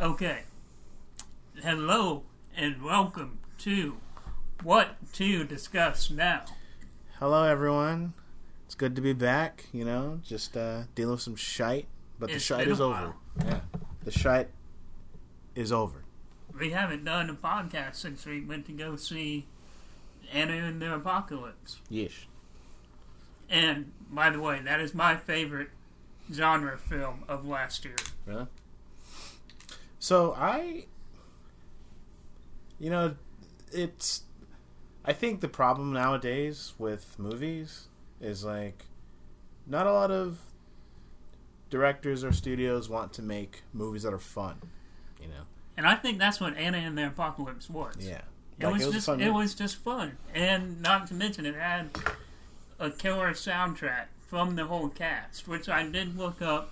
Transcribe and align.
Okay. 0.00 0.40
Hello 1.62 2.22
and 2.56 2.82
welcome 2.82 3.38
to 3.58 3.96
What 4.62 4.96
to 5.14 5.44
Discuss 5.44 6.10
Now. 6.10 6.44
Hello, 7.18 7.44
everyone. 7.44 8.12
It's 8.66 8.74
good 8.74 8.94
to 8.96 9.02
be 9.02 9.12
back. 9.14 9.64
You 9.72 9.84
know, 9.84 10.20
just 10.24 10.56
uh, 10.56 10.82
dealing 10.94 11.12
with 11.12 11.22
some 11.22 11.36
shite, 11.36 11.86
but 12.18 12.28
the 12.28 12.36
It's 12.36 12.44
shite 12.44 12.60
been 12.60 12.68
a 12.70 12.72
is 12.72 12.80
over. 12.80 12.94
while. 12.94 13.16
Yeah, 13.46 13.60
the 14.04 14.10
shite 14.10 14.48
is 15.54 15.72
over. 15.72 16.04
We 16.58 16.70
haven't 16.70 17.04
done 17.04 17.30
a 17.30 17.34
podcast 17.34 17.96
since 17.96 18.26
we 18.26 18.40
went 18.44 18.66
to 18.66 18.72
go 18.72 18.96
see 18.96 19.46
Anna 20.32 20.54
and 20.54 20.80
the 20.80 20.94
Apocalypse. 20.94 21.78
Yeesh. 21.90 22.24
And, 23.48 23.92
by 24.10 24.30
the 24.30 24.40
way, 24.40 24.60
that 24.60 24.80
is 24.80 24.92
my 24.94 25.16
favorite 25.16 25.68
genre 26.32 26.76
film 26.76 27.22
of 27.28 27.46
last 27.46 27.84
year. 27.84 27.96
Really? 28.26 28.46
So 30.06 30.34
I, 30.38 30.84
you 32.78 32.90
know, 32.90 33.16
it's. 33.72 34.22
I 35.04 35.12
think 35.12 35.40
the 35.40 35.48
problem 35.48 35.92
nowadays 35.92 36.74
with 36.78 37.18
movies 37.18 37.88
is 38.20 38.44
like, 38.44 38.84
not 39.66 39.88
a 39.88 39.92
lot 39.92 40.12
of 40.12 40.38
directors 41.70 42.22
or 42.22 42.30
studios 42.30 42.88
want 42.88 43.12
to 43.14 43.22
make 43.22 43.62
movies 43.72 44.04
that 44.04 44.14
are 44.14 44.20
fun. 44.20 44.60
You 45.20 45.26
know. 45.26 45.42
And 45.76 45.88
I 45.88 45.96
think 45.96 46.20
that's 46.20 46.40
what 46.40 46.56
Anna 46.56 46.78
and 46.78 46.96
the 46.96 47.08
Apocalypse 47.08 47.68
was. 47.68 47.96
Yeah. 47.98 48.20
It 48.60 48.66
Like, 48.66 48.74
was 48.74 48.86
a 48.86 48.92
just 48.92 49.08
it 49.08 49.16
movie. 49.18 49.30
was 49.30 49.54
just 49.56 49.74
fun, 49.74 50.18
and 50.32 50.80
not 50.80 51.08
to 51.08 51.14
mention 51.14 51.46
it 51.46 51.56
had 51.56 51.90
a 52.78 52.90
killer 52.90 53.32
soundtrack 53.32 54.06
from 54.20 54.54
the 54.54 54.66
whole 54.66 54.88
cast, 54.88 55.48
which 55.48 55.68
I 55.68 55.82
did 55.82 56.16
look 56.16 56.40
up. 56.40 56.70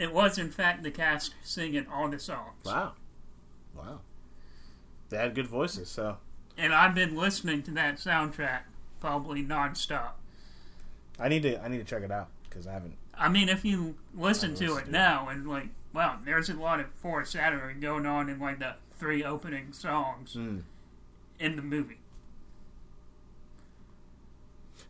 It 0.00 0.14
was 0.14 0.38
in 0.38 0.50
fact 0.50 0.82
the 0.82 0.90
cast 0.90 1.34
singing 1.44 1.86
all 1.92 2.08
the 2.08 2.18
songs, 2.18 2.64
Wow. 2.64 2.94
Wow. 3.76 4.00
They 5.10 5.18
had 5.18 5.34
good 5.34 5.46
voices, 5.46 5.88
so 5.90 6.16
and 6.56 6.72
I've 6.72 6.94
been 6.94 7.14
listening 7.14 7.62
to 7.64 7.70
that 7.72 7.96
soundtrack 7.96 8.60
probably 8.98 9.44
nonstop. 9.44 10.12
I 11.18 11.28
need 11.28 11.42
to 11.42 11.62
I 11.62 11.68
need 11.68 11.78
to 11.78 11.84
check 11.84 12.02
it 12.02 12.10
out 12.10 12.28
because 12.48 12.66
I 12.66 12.72
haven't. 12.72 12.94
I 13.14 13.28
mean, 13.28 13.50
if 13.50 13.62
you 13.64 13.96
listen 14.16 14.54
to 14.54 14.64
it 14.64 14.68
to 14.68 14.76
it. 14.78 14.88
now 14.88 15.28
and 15.28 15.46
like, 15.46 15.68
wow, 15.92 16.18
there's 16.24 16.48
a 16.48 16.54
lot 16.54 16.80
of 16.80 16.86
For 17.02 17.22
Saturday 17.26 17.78
going 17.78 18.06
on 18.06 18.30
in 18.30 18.38
like 18.40 18.58
the 18.58 18.76
three 18.98 19.22
opening 19.22 19.74
songs 19.74 20.34
Mm. 20.34 20.62
in 21.38 21.56
the 21.56 21.62
movie. 21.62 21.98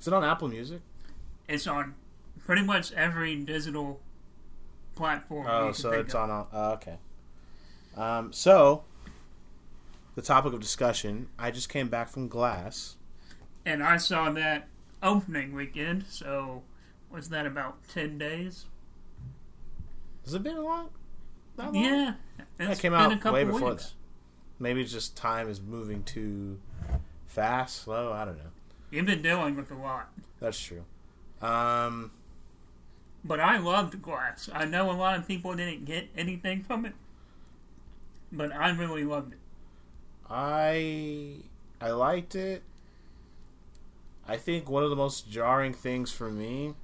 Is 0.01 0.07
it 0.07 0.13
on 0.15 0.23
Apple 0.25 0.47
Music? 0.49 0.81
It's 1.49 1.67
on 1.67 1.95
pretty 2.47 2.63
much 2.63 2.93
every 2.93 3.37
digital 3.37 4.01
platform. 5.01 5.47
Oh, 5.49 5.73
so 5.73 5.91
it's 5.93 6.15
on. 6.15 6.47
Oh, 6.53 6.73
okay. 6.73 6.99
Um, 7.97 8.33
so 8.33 8.85
the 10.15 10.23
topic 10.23 10.53
of 10.53 10.61
discussion. 10.61 11.29
I 11.39 11.51
just 11.51 11.69
came 11.69 11.89
back 11.89 12.09
from 12.11 12.29
Glass. 12.29 12.97
And 13.65 13.83
I 13.83 13.97
saw 13.97 14.31
that 14.33 14.69
opening 15.03 15.55
weekend, 15.55 16.05
so 16.09 16.63
was 17.11 17.31
that 17.31 17.47
about 17.47 17.77
10 17.89 18.19
days? 18.19 18.67
Has 20.25 20.35
it 20.35 20.43
been 20.43 20.57
a 20.57 20.63
long? 20.63 20.91
That 21.57 21.73
long? 21.73 21.85
Yeah. 21.85 22.15
That 22.59 22.79
came 22.79 22.93
out 22.93 23.13
a 23.13 23.17
couple 23.17 23.33
way 23.33 23.45
before 23.45 23.71
weeks. 23.71 23.85
that. 23.87 23.93
Maybe 24.63 24.83
it's 24.83 24.93
just 24.93 25.17
time 25.17 25.49
is 25.49 25.61
moving 25.61 26.03
too 26.03 26.59
fast, 27.27 27.85
slow. 27.85 28.13
I 28.13 28.27
don't 28.27 28.37
know. 28.37 28.51
You've 28.91 29.07
been 29.07 29.23
dealing 29.23 29.57
with 29.57 29.71
a 29.71 29.75
lot. 29.75 30.11
That's 30.41 30.61
true. 30.61 30.85
Um, 31.41 32.11
But 33.25 33.41
I 33.41 33.59
loved 33.59 34.01
Glass. 34.01 34.49
I 34.53 34.65
know 34.65 34.91
a 34.91 34.93
lot 34.93 35.19
of 35.19 35.29
people 35.29 35.55
didn't 35.55 35.85
get 35.85 36.09
anything 36.17 36.63
from 36.63 36.87
it, 36.87 36.95
but 38.33 38.53
I 38.53 38.71
really 38.71 39.05
loved 39.05 39.35
it. 39.35 39.39
I 40.29 41.37
I 41.81 41.91
liked 41.91 42.35
it. 42.35 42.63
I 44.27 44.37
think 44.37 44.71
one 44.71 44.85
of 44.85 44.91
the 44.91 44.97
most 44.97 45.31
jarring 45.31 45.75
things 45.75 46.13
for 46.13 46.31
me 46.31 46.75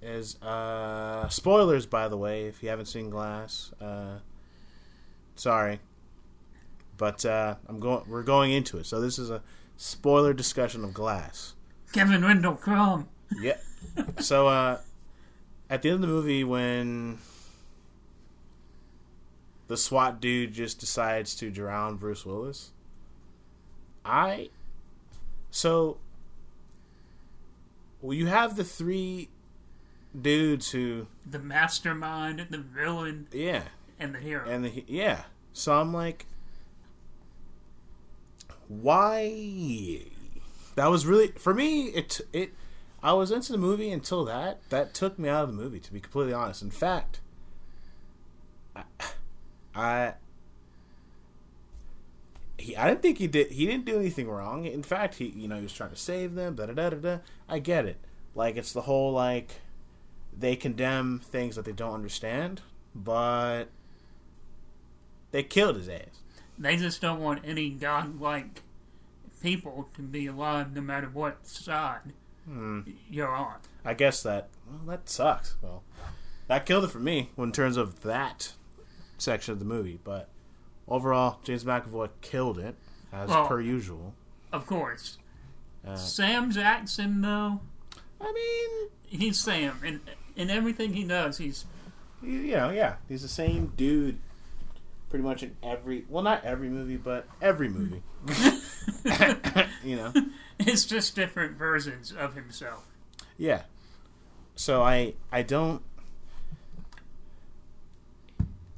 is 0.00 0.40
uh 0.42 1.28
spoilers 1.30 1.86
by 1.86 2.08
the 2.08 2.16
way 2.16 2.44
if 2.44 2.62
you 2.62 2.68
haven't 2.68 2.86
seen 2.86 3.10
Glass. 3.10 3.72
Uh 3.80 4.18
sorry. 5.34 5.80
But 6.96 7.24
uh 7.26 7.56
I'm 7.66 7.80
going 7.80 8.04
we're 8.08 8.22
going 8.22 8.52
into 8.52 8.78
it. 8.78 8.86
So 8.86 9.00
this 9.00 9.18
is 9.18 9.30
a 9.30 9.42
spoiler 9.76 10.32
discussion 10.32 10.84
of 10.84 10.94
Glass. 10.94 11.54
Kevin 11.92 12.22
Wendell 12.22 12.54
Crumb. 12.54 13.08
Yeah. 13.40 13.56
so 14.20 14.46
uh 14.46 14.78
at 15.70 15.82
the 15.82 15.88
end 15.90 15.96
of 15.96 16.00
the 16.02 16.06
movie 16.06 16.44
when 16.44 17.18
the 19.66 19.76
SWAT 19.76 20.20
dude 20.20 20.52
just 20.52 20.78
decides 20.78 21.34
to 21.36 21.50
drown 21.50 21.96
Bruce 21.96 22.24
Willis, 22.26 22.70
I 24.04 24.50
so 25.50 25.98
well 28.02 28.12
you 28.14 28.26
have 28.26 28.56
the 28.56 28.64
three 28.64 29.28
dudes 30.20 30.70
who 30.72 31.06
The 31.28 31.38
mastermind, 31.38 32.46
the 32.50 32.58
villain, 32.58 33.28
yeah. 33.32 33.64
and 33.98 34.14
the 34.14 34.18
hero. 34.18 34.48
and 34.48 34.64
the 34.64 34.84
yeah. 34.86 35.22
So 35.52 35.72
I'm 35.80 35.92
like 35.92 36.26
why? 38.68 40.00
That 40.74 40.86
was 40.88 41.06
really 41.06 41.28
for 41.28 41.54
me 41.54 41.86
it 41.88 42.20
it 42.32 42.52
I 43.04 43.12
was 43.12 43.30
into 43.30 43.52
the 43.52 43.58
movie 43.58 43.90
until 43.90 44.24
that. 44.24 44.66
That 44.70 44.94
took 44.94 45.18
me 45.18 45.28
out 45.28 45.44
of 45.44 45.54
the 45.54 45.62
movie 45.62 45.78
to 45.78 45.92
be 45.92 46.00
completely 46.00 46.32
honest. 46.32 46.62
In 46.62 46.70
fact 46.70 47.20
I 48.74 48.82
I 49.74 50.14
he, 52.58 52.74
I 52.74 52.88
didn't 52.88 53.02
think 53.02 53.18
he 53.18 53.26
did 53.26 53.50
he 53.50 53.66
didn't 53.66 53.84
do 53.84 54.00
anything 54.00 54.26
wrong. 54.26 54.64
In 54.64 54.82
fact 54.82 55.16
he 55.16 55.26
you 55.26 55.46
know 55.46 55.56
he 55.56 55.62
was 55.62 55.74
trying 55.74 55.90
to 55.90 55.96
save 55.96 56.34
them 56.34 56.54
da 56.54 56.64
da 56.64 56.72
da 56.72 56.90
da 56.90 56.96
da. 56.96 57.18
I 57.46 57.58
get 57.58 57.84
it. 57.84 57.98
Like 58.34 58.56
it's 58.56 58.72
the 58.72 58.82
whole 58.82 59.12
like 59.12 59.60
they 60.36 60.56
condemn 60.56 61.20
things 61.22 61.56
that 61.56 61.66
they 61.66 61.72
don't 61.72 61.92
understand 61.92 62.62
but 62.94 63.64
they 65.30 65.42
killed 65.42 65.76
his 65.76 65.90
ass. 65.90 66.22
They 66.58 66.76
just 66.76 67.02
don't 67.02 67.20
want 67.20 67.42
any 67.44 67.68
godlike 67.68 68.62
people 69.42 69.90
to 69.94 70.00
be 70.00 70.26
alive 70.26 70.72
no 70.74 70.80
matter 70.80 71.10
what 71.12 71.46
side 71.46 72.14
Hmm. 72.46 72.80
you're 73.10 73.28
on. 73.34 73.56
I 73.84 73.94
guess 73.94 74.22
that 74.22 74.48
well, 74.68 74.80
that 74.86 75.08
sucks. 75.08 75.56
Well, 75.62 75.82
that 76.48 76.66
killed 76.66 76.84
it 76.84 76.90
for 76.90 76.98
me 76.98 77.30
in 77.38 77.52
terms 77.52 77.76
of 77.76 78.02
that 78.02 78.52
section 79.18 79.52
of 79.52 79.58
the 79.58 79.64
movie. 79.64 79.98
But 80.02 80.28
overall, 80.88 81.38
James 81.44 81.64
McAvoy 81.64 82.10
killed 82.20 82.58
it 82.58 82.76
as 83.12 83.28
Well- 83.30 83.46
per 83.46 83.60
usual. 83.60 84.14
Of 84.52 84.66
course. 84.66 85.18
Uh, 85.86 85.96
Sam 85.96 86.50
Jackson, 86.50 87.20
though, 87.20 87.60
I 88.20 88.32
mean, 88.32 88.90
he's 89.02 89.38
Sam. 89.40 89.78
And 89.84 90.00
in 90.36 90.48
everything 90.48 90.94
he 90.94 91.04
does, 91.04 91.38
he's 91.38 91.66
you 92.22 92.56
know, 92.56 92.70
yeah, 92.70 92.96
he's 93.08 93.20
the 93.22 93.28
same 93.28 93.72
dude, 93.76 94.18
pretty 95.10 95.22
much 95.22 95.42
in 95.42 95.56
every 95.62 96.04
well, 96.08 96.22
not 96.22 96.44
every 96.44 96.68
movie, 96.70 96.96
but 96.96 97.26
every 97.42 97.68
movie. 97.68 98.02
you 99.84 99.96
know, 99.96 100.12
it's 100.58 100.84
just 100.84 101.14
different 101.16 101.56
versions 101.56 102.12
of 102.12 102.34
himself. 102.34 102.86
yeah. 103.36 103.62
So 104.56 104.82
I 104.82 105.14
I 105.32 105.42
don't. 105.42 105.82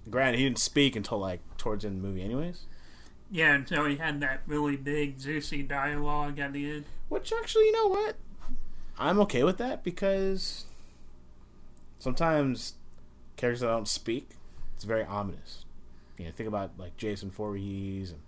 Granted, 0.09 0.39
he 0.39 0.45
didn't 0.45 0.59
speak 0.59 0.97
until 0.97 1.19
like 1.19 1.41
towards 1.59 1.83
the 1.83 1.89
end 1.89 1.99
of 1.99 2.03
the 2.03 2.09
movie, 2.09 2.23
anyways. 2.23 2.63
Yeah, 3.31 3.55
until 3.55 3.85
he 3.87 3.97
had 3.97 4.21
that 4.21 4.43
really 4.47 4.77
big, 4.77 5.19
juicy 5.19 5.63
dialogue 5.63 6.39
at 6.39 6.53
the 6.53 6.71
end. 6.71 6.85
Which 7.09 7.33
actually, 7.33 7.67
you 7.67 7.73
know 7.73 7.89
what? 7.89 8.17
I'm 8.99 9.19
okay 9.21 9.43
with 9.43 9.59
that 9.59 9.83
because 9.85 10.65
sometimes 11.99 12.75
characters 13.37 13.61
that 13.61 13.67
don't 13.67 13.89
speak, 13.89 14.31
it's 14.77 14.85
very 14.85 15.05
ominous. 15.05 15.65
You 16.19 16.27
know, 16.27 16.31
think 16.31 16.49
about 16.49 16.79
like 16.79 16.97
Jason 16.97 17.31
Voorhees 17.31 18.13
and 18.13 18.21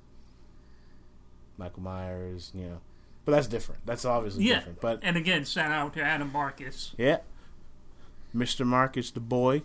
Michael 1.57 1.83
Myers. 1.83 2.51
You 2.53 2.65
know, 2.65 2.81
but 3.29 3.33
that's 3.33 3.47
different. 3.47 3.85
That's 3.85 4.07
obviously 4.07 4.45
Yeah. 4.45 4.55
different. 4.61 4.81
But 4.81 5.01
And 5.03 5.15
again, 5.19 5.45
shout 5.45 5.71
out 5.71 5.93
to 5.93 6.03
Adam 6.03 6.33
Marcus. 6.33 6.95
yeah, 6.97 7.19
Mr. 8.35 8.65
Marcus, 8.65 9.11
the 9.11 9.21
boy, 9.21 9.65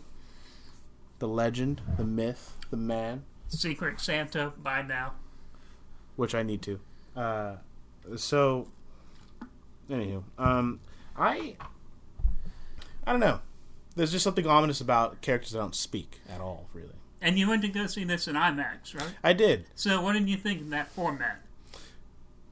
the 1.20 1.30
legend, 1.30 1.80
the 1.96 2.04
myth, 2.04 2.58
the 2.72 2.76
man. 2.76 3.24
Secret 3.48 4.02
Santa 4.02 4.52
by 4.58 4.82
now. 4.82 5.14
which 6.18 6.36
I 6.36 6.44
need 6.44 6.62
to. 6.64 6.80
Uh, 7.16 7.56
so, 8.18 8.68
anywho, 9.90 10.24
um, 10.38 10.82
I, 11.18 11.56
I 13.08 13.12
don't 13.12 13.22
know. 13.22 13.40
There's 13.96 14.12
just 14.12 14.26
something 14.26 14.46
ominous 14.46 14.82
about 14.82 15.22
characters 15.22 15.52
that 15.54 15.60
don't 15.60 15.74
speak 15.74 16.20
at 16.30 16.42
all, 16.42 16.68
really. 16.74 16.98
And 17.22 17.40
you 17.40 17.48
went 17.48 17.62
to 17.62 17.70
go 17.70 17.88
see 17.88 18.04
this 18.04 18.28
in 18.28 18.36
IMAX, 18.36 18.94
right? 18.94 19.14
I 19.24 19.32
did. 19.32 19.68
So 19.74 20.02
what 20.02 20.14
did 20.14 20.28
you 20.30 20.36
think 20.36 20.60
of 20.60 20.70
that 20.72 20.90
format? 20.92 21.40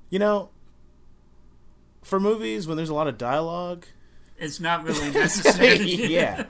You 0.10 0.20
know, 0.20 0.50
for 2.02 2.20
movies 2.20 2.68
when 2.68 2.78
there's 2.78 2.90
a 2.90 2.94
lot 2.94 3.08
of 3.08 3.18
dialogue, 3.18 3.86
It's 4.38 4.60
not 4.60 4.84
really 4.84 5.12
necessary. 5.14 5.78
yeah, 5.86 6.46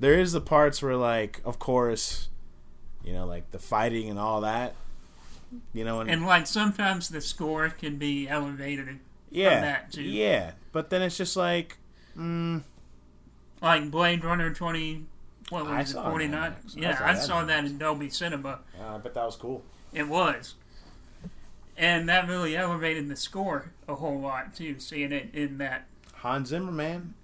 there 0.00 0.18
is 0.18 0.32
the 0.32 0.40
parts 0.40 0.82
where, 0.82 0.96
like, 0.96 1.40
of 1.44 1.58
course, 1.58 2.28
you 3.04 3.12
know, 3.12 3.26
like 3.26 3.50
the 3.50 3.58
fighting 3.58 4.10
and 4.10 4.18
all 4.18 4.40
that. 4.42 4.74
You 5.72 5.84
know, 5.84 6.00
and, 6.00 6.10
And 6.10 6.26
like 6.26 6.46
sometimes 6.48 7.08
the 7.10 7.20
score 7.20 7.68
can 7.68 7.96
be 7.96 8.26
elevated, 8.28 8.98
yeah, 9.30 9.60
that, 9.60 9.92
too. 9.92 10.02
yeah. 10.02 10.52
But 10.72 10.90
then 10.90 11.00
it's 11.02 11.16
just 11.16 11.36
like, 11.36 11.76
mm, 12.18 12.62
like 13.62 13.90
Blade 13.90 14.24
Runner 14.24 14.52
twenty. 14.52 15.04
What 15.50 15.66
I 15.66 15.78
was 15.80 15.90
it? 15.90 15.92
saw 15.92 16.06
it 16.08 16.10
Forty 16.10 16.26
nine. 16.26 16.52
IMAX. 16.52 16.76
I 16.76 16.80
Yeah, 16.80 16.98
saw 16.98 17.04
I 17.04 17.12
that 17.12 17.22
saw 17.22 17.44
that 17.44 17.64
in 17.66 17.78
Dolby 17.78 18.10
Cinema. 18.10 18.60
uh, 18.80 18.94
I 18.96 18.98
bet 18.98 19.14
that 19.14 19.24
was 19.26 19.36
cool. 19.36 19.62
It 19.92 20.08
was. 20.08 20.54
And 21.76 22.08
that 22.08 22.28
really 22.28 22.56
elevated 22.56 23.08
the 23.08 23.16
score 23.16 23.72
a 23.88 23.96
whole 23.96 24.20
lot 24.20 24.54
too, 24.54 24.78
seeing 24.78 25.10
it 25.12 25.30
in 25.34 25.58
that. 25.58 25.86
Hans 26.16 26.48
Zimmer, 26.50 26.70
man. 26.72 27.14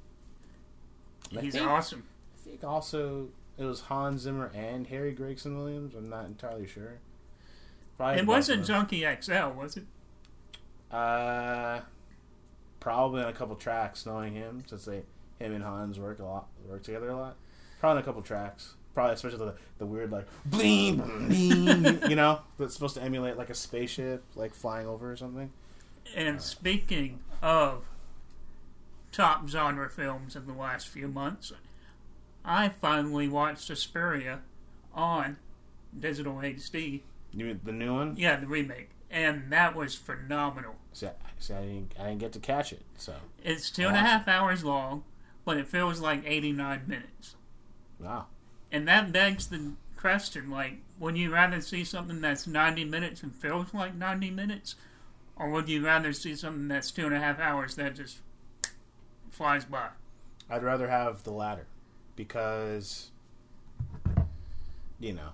I 1.37 1.41
He's 1.41 1.55
think- 1.55 1.67
awesome. 1.69 2.05
I 2.35 2.49
think 2.51 2.65
also 2.65 3.29
it 3.59 3.65
was 3.65 3.83
Hans 3.83 4.23
Zimmer 4.23 4.51
and 4.55 4.87
Harry 4.89 5.13
Gregson 5.13 5.57
Williams. 5.57 5.95
I'm 5.95 6.09
not 6.09 6.27
entirely 6.27 6.67
sure. 6.67 6.99
Probably 7.97 8.19
It 8.21 8.27
wasn't. 8.27 8.65
Junkie 8.67 9.05
XL, 9.21 9.51
was 9.57 9.77
it? 9.77 9.85
Uh, 10.91 11.81
probably 12.81 13.23
on 13.23 13.29
a 13.29 13.33
couple 13.33 13.55
tracks, 13.57 14.05
knowing 14.07 14.33
him, 14.35 14.65
since 14.67 14.87
they 14.87 15.03
him 15.39 15.53
and 15.55 15.63
Hans 15.63 15.99
work 16.01 16.19
a 16.19 16.25
lot, 16.25 16.49
work 16.67 16.83
together 16.83 17.11
a 17.11 17.17
lot. 17.17 17.37
Probably 17.79 17.99
on 17.99 18.03
a 18.03 18.05
couple 18.05 18.23
tracks. 18.23 18.75
Probably 18.95 19.15
especially 19.15 19.39
the 19.39 19.55
the 19.79 19.87
weird 19.87 20.11
like 20.11 20.27
bling, 20.45 20.97
bling 21.29 22.03
you 22.11 22.17
know, 22.17 22.41
that's 22.59 22.75
supposed 22.75 22.95
to 22.97 23.03
emulate 23.03 23.37
like 23.37 23.51
a 23.51 23.55
spaceship 23.55 24.25
like 24.35 24.55
flying 24.55 24.87
over 24.87 25.11
or 25.13 25.17
something. 25.17 25.51
And 26.17 26.41
speaking 26.43 27.21
of 27.41 27.85
top 29.13 29.49
genre 29.49 29.89
films 29.89 30.35
of 30.37 30.47
the 30.47 30.53
last 30.53 30.89
few 30.89 31.09
months, 31.09 31.53
I 32.45 32.69
finally 32.69 33.29
watched 33.29 33.61
Suspiria 33.63 34.41
on 34.95 35.37
digital 35.99 36.35
HD. 36.37 37.01
You 37.33 37.45
mean 37.45 37.61
the 37.65 37.73
new 37.73 37.95
one? 37.95 38.17
Yeah, 38.17 38.37
the 38.37 38.47
remake. 38.47 38.91
And 39.11 39.51
that 39.53 39.75
was 39.77 39.95
phenomenal. 39.95 40.75
See, 40.93 41.07
I, 41.07 41.11
see, 41.39 41.55
I 41.55 41.61
didn't, 41.63 41.95
I 41.99 42.05
didn't 42.09 42.19
get 42.19 42.33
to 42.33 42.39
catch 42.41 42.73
it. 42.73 42.83
So 42.97 43.15
It's 43.45 43.71
two 43.71 43.87
and 43.87 43.97
a 43.97 44.01
half 44.01 44.23
and 44.27 44.31
a 44.31 44.33
Awesome. 44.33 44.33
half 44.35 44.43
hours 44.43 44.65
long, 44.65 45.05
but 45.45 45.57
it 45.57 45.67
feels 45.69 46.01
like 46.01 46.23
89 46.27 46.83
minutes. 46.87 47.37
wow, 48.01 48.27
And 48.73 48.87
that 48.89 49.13
begs 49.13 49.49
the 49.49 49.73
question 49.97 50.51
like, 50.51 50.79
would 50.99 51.17
you 51.17 51.33
rather 51.33 51.61
see 51.61 51.85
something 51.85 52.21
that's 52.21 52.47
90 52.47 52.85
minutes 52.85 53.23
and 53.23 53.35
feels 53.35 53.75
like 53.75 53.95
90 53.95 54.31
minutes? 54.31 54.75
Or 55.37 55.49
would 55.51 55.69
you 55.69 55.85
rather 55.85 56.13
see 56.13 56.37
something 56.37 56.69
that's 56.69 56.91
two 56.91 57.07
and 57.07 57.15
a 57.15 57.19
half 57.19 57.41
hours 57.41 57.75
that 57.77 57.97
just 57.97 58.19
flies 59.31 59.65
by? 59.65 59.89
I'd 60.49 60.63
rather 60.63 60.89
have 60.89 61.23
the 61.23 61.31
latter 61.31 61.67
because 62.17 63.11
you 64.99 65.13
know 65.15 65.31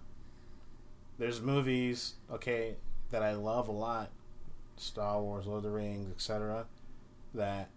there's 1.18 1.40
movies 1.40 2.14
okay 2.30 2.76
that 3.10 3.22
I 3.22 3.32
love 3.32 3.68
a 3.68 3.72
lot, 3.72 4.10
Star 4.76 5.20
Wars, 5.20 5.46
Lord 5.46 5.58
of 5.58 5.62
the 5.64 5.70
Rings, 5.70 6.10
etc. 6.12 6.66
That 7.34 7.68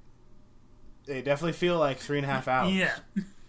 they 1.06 1.22
definitely 1.22 1.54
feel 1.54 1.80
like 1.80 1.98
three 1.98 2.18
and 2.18 2.26
a 2.26 2.30
half 2.30 2.48
hours. 2.48 2.74
Yeah. 2.74 2.96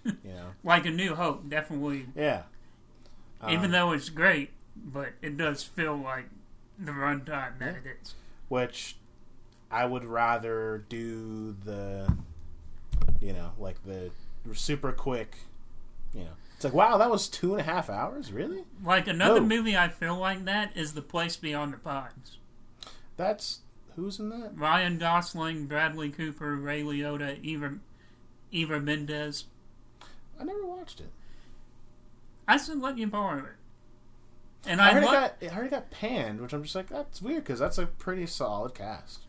you 0.05 0.14
know. 0.25 0.52
Like 0.64 0.87
A 0.87 0.91
New 0.91 1.14
Hope, 1.14 1.49
definitely. 1.49 2.06
Yeah. 2.17 2.43
even 3.49 3.67
Um, 3.67 3.70
though 3.73 3.93
it's 3.93 4.08
great, 4.08 4.50
but 4.76 5.11
it 5.23 5.37
does 5.37 5.62
feel 5.62 5.97
like 5.97 6.26
the 6.79 6.93
runtime 6.93 7.58
that 7.58 7.76
it 7.76 7.99
is. 8.02 8.14
which 8.49 8.97
I 9.70 9.85
would 9.87 10.05
rather 10.05 10.85
do 10.88 11.52
the, 11.64 12.12
you 13.20 13.32
know, 13.32 13.52
like 13.58 13.82
the 13.85 14.11
super 14.55 14.93
quick, 14.93 15.37
you 16.14 16.20
know. 16.25 16.31
It's 16.56 16.64
like 16.64 16.75
wow, 16.75 16.99
that 16.99 17.11
was 17.11 17.29
two 17.29 17.52
and 17.55 17.61
a 17.61 17.64
half 17.64 17.88
hours, 17.88 18.32
really? 18.32 18.64
Like 18.85 19.06
another 19.08 19.41
No. 19.41 19.47
movie 19.47 19.76
I 19.76 19.88
feel 19.88 20.17
like 20.17 20.44
that 20.44 20.76
is 20.76 20.93
The 20.94 21.00
Place 21.02 21.37
Beyond 21.37 21.73
the 21.73 21.79
Pines. 21.79 22.37
That's 23.17 23.61
who's 23.97 24.19
in 24.19 24.29
that? 24.31 24.52
Ryan 24.56 24.99
Gosling, 24.99 25.67
Bradley 25.67 26.11
Cooper, 26.11 26.56
Ray 26.56 26.82
Liotta, 26.82 27.43
Eva, 27.43 27.75
Eva 28.50 28.81
Mendes. 28.81 29.44
I 30.41 30.45
never 30.45 30.65
watched 30.67 31.01
it. 31.01 31.11
I 32.49 32.57
should 32.57 32.81
let 32.81 32.99
you 32.99 33.07
borrow 33.07 33.45
it. 33.45 33.53
And 34.67 34.81
I 34.81 34.89
I, 34.91 34.93
heard, 34.93 35.05
lo- 35.05 35.11
it 35.11 35.15
got, 35.15 35.35
it 35.41 35.51
heard 35.53 35.67
it 35.67 35.71
got 35.71 35.91
panned, 35.91 36.41
which 36.41 36.53
I'm 36.53 36.63
just 36.63 36.75
like, 36.75 36.89
that's 36.89 37.23
weird 37.23 37.45
because 37.45 37.59
that's 37.59 37.79
a 37.79 37.87
pretty 37.87 38.27
solid 38.27 38.75
cast. 38.75 39.21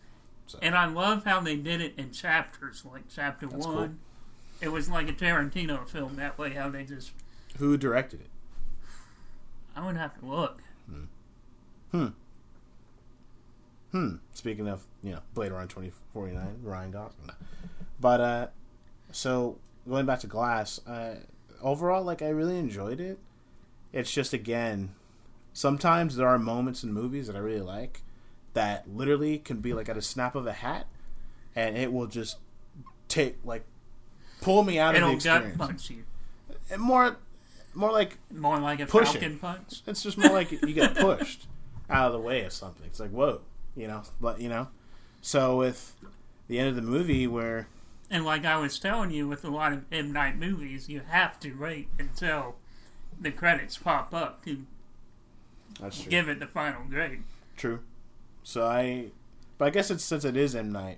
So 0.48 0.60
and 0.62 0.76
I 0.76 0.86
love 0.86 1.24
how 1.24 1.40
they 1.40 1.56
did 1.56 1.80
it 1.82 1.94
in 1.98 2.12
chapters. 2.12 2.84
Like 2.90 3.04
chapter 3.14 3.46
That's 3.48 3.66
one, 3.66 3.76
cool. 3.76 3.90
it 4.60 4.70
was 4.70 4.90
like 4.90 5.08
a 5.08 5.14
Tarantino 5.14 5.88
film 5.88 6.18
that 6.18 6.38
way. 6.38 6.50
How 6.52 6.70
they 6.70 6.84
just 6.84 7.12
who 7.58 7.78
directed 7.78 8.22
it? 8.22 8.30
I 9.76 9.80
wouldn't 9.82 10.00
have 10.00 10.20
to 10.20 10.26
look. 10.26 10.62
Hmm. 11.92 12.08
Hmm. 13.92 14.16
Speaking 14.34 14.68
of, 14.70 14.86
you 15.04 15.12
know, 15.12 15.20
Blade 15.34 15.52
Runner 15.52 15.68
2049, 15.68 16.60
Ryan 16.64 16.92
Gosling. 16.92 17.30
But 18.00 18.22
uh, 18.22 18.48
so 19.12 19.58
going 19.88 20.06
back 20.06 20.20
to 20.22 20.28
Glass, 20.28 20.80
uh, 20.88 21.16
overall, 21.62 22.04
like 22.04 22.22
I 22.22 22.30
really 22.30 22.58
enjoyed 22.58 23.00
it. 23.00 23.20
It's 23.94 24.12
just 24.12 24.34
again, 24.34 24.94
sometimes 25.54 26.16
there 26.16 26.28
are 26.28 26.40
moments 26.40 26.84
in 26.84 26.94
movies 26.94 27.28
that 27.28 27.36
I 27.36 27.40
really 27.40 27.62
like 27.62 28.02
that 28.54 28.88
literally 28.90 29.38
can 29.38 29.58
be 29.60 29.74
like 29.74 29.90
at 29.90 29.98
a 29.98 30.02
snap 30.02 30.36
of 30.36 30.46
a 30.48 30.54
hat, 30.54 30.88
and 31.56 31.78
it 31.78 31.92
will 31.92 32.08
just 32.08 32.38
take 33.08 33.38
like 33.44 33.66
pull 34.42 34.64
me 34.64 34.80
out 34.80 34.96
of 34.96 35.02
the 35.02 35.08
It'll 35.08 35.20
gut 35.20 35.44
experience. 35.44 35.58
punch 35.58 35.90
you 35.90 36.04
And 36.72 36.82
more, 36.82 37.18
more 37.74 37.92
like 37.92 38.18
more 38.34 38.60
like 38.60 38.80
a 38.80 38.86
Push 38.86 39.12
falcon 39.12 39.40
punch. 39.40 39.82
it's 39.88 40.02
just 40.04 40.18
more 40.18 40.32
like 40.32 40.52
you 40.52 40.74
get 40.74 40.96
pushed 40.96 41.48
out 41.90 42.08
of 42.08 42.14
the 42.14 42.20
way 42.20 42.44
of 42.44 42.54
something. 42.54 42.86
It's 42.86 43.00
like 43.00 43.12
whoa, 43.12 43.42
you 43.76 43.88
know, 43.88 44.04
but 44.22 44.40
you 44.40 44.48
know. 44.50 44.70
So 45.22 45.58
with 45.58 45.96
the 46.48 46.58
end 46.60 46.70
of 46.70 46.76
the 46.76 46.82
movie 46.82 47.28
where 47.28 47.68
And 48.12 48.26
like 48.26 48.44
I 48.44 48.58
was 48.58 48.78
telling 48.78 49.10
you, 49.12 49.28
with 49.28 49.46
a 49.46 49.50
lot 49.50 49.72
of 49.72 49.86
M 49.92 50.12
Night 50.12 50.38
movies, 50.38 50.90
you 50.90 51.02
have 51.08 51.40
to 51.40 51.54
wait 51.54 51.88
until 51.98 52.56
the 53.20 53.32
credits 53.32 53.78
pop 53.78 54.14
up 54.14 54.44
to 54.46 54.66
that's 55.80 56.02
true, 56.02 56.10
give 56.12 56.28
it 56.28 56.40
the 56.40 56.48
final 56.48 56.84
grade. 56.90 57.24
true. 57.56 57.80
So 58.44 58.66
I, 58.68 59.12
but 59.58 59.66
I 59.66 59.70
guess 59.70 59.90
it's 59.90 60.04
since 60.04 60.26
it 60.26 60.36
is 60.36 60.56
M 60.56 60.72
Night, 60.74 60.98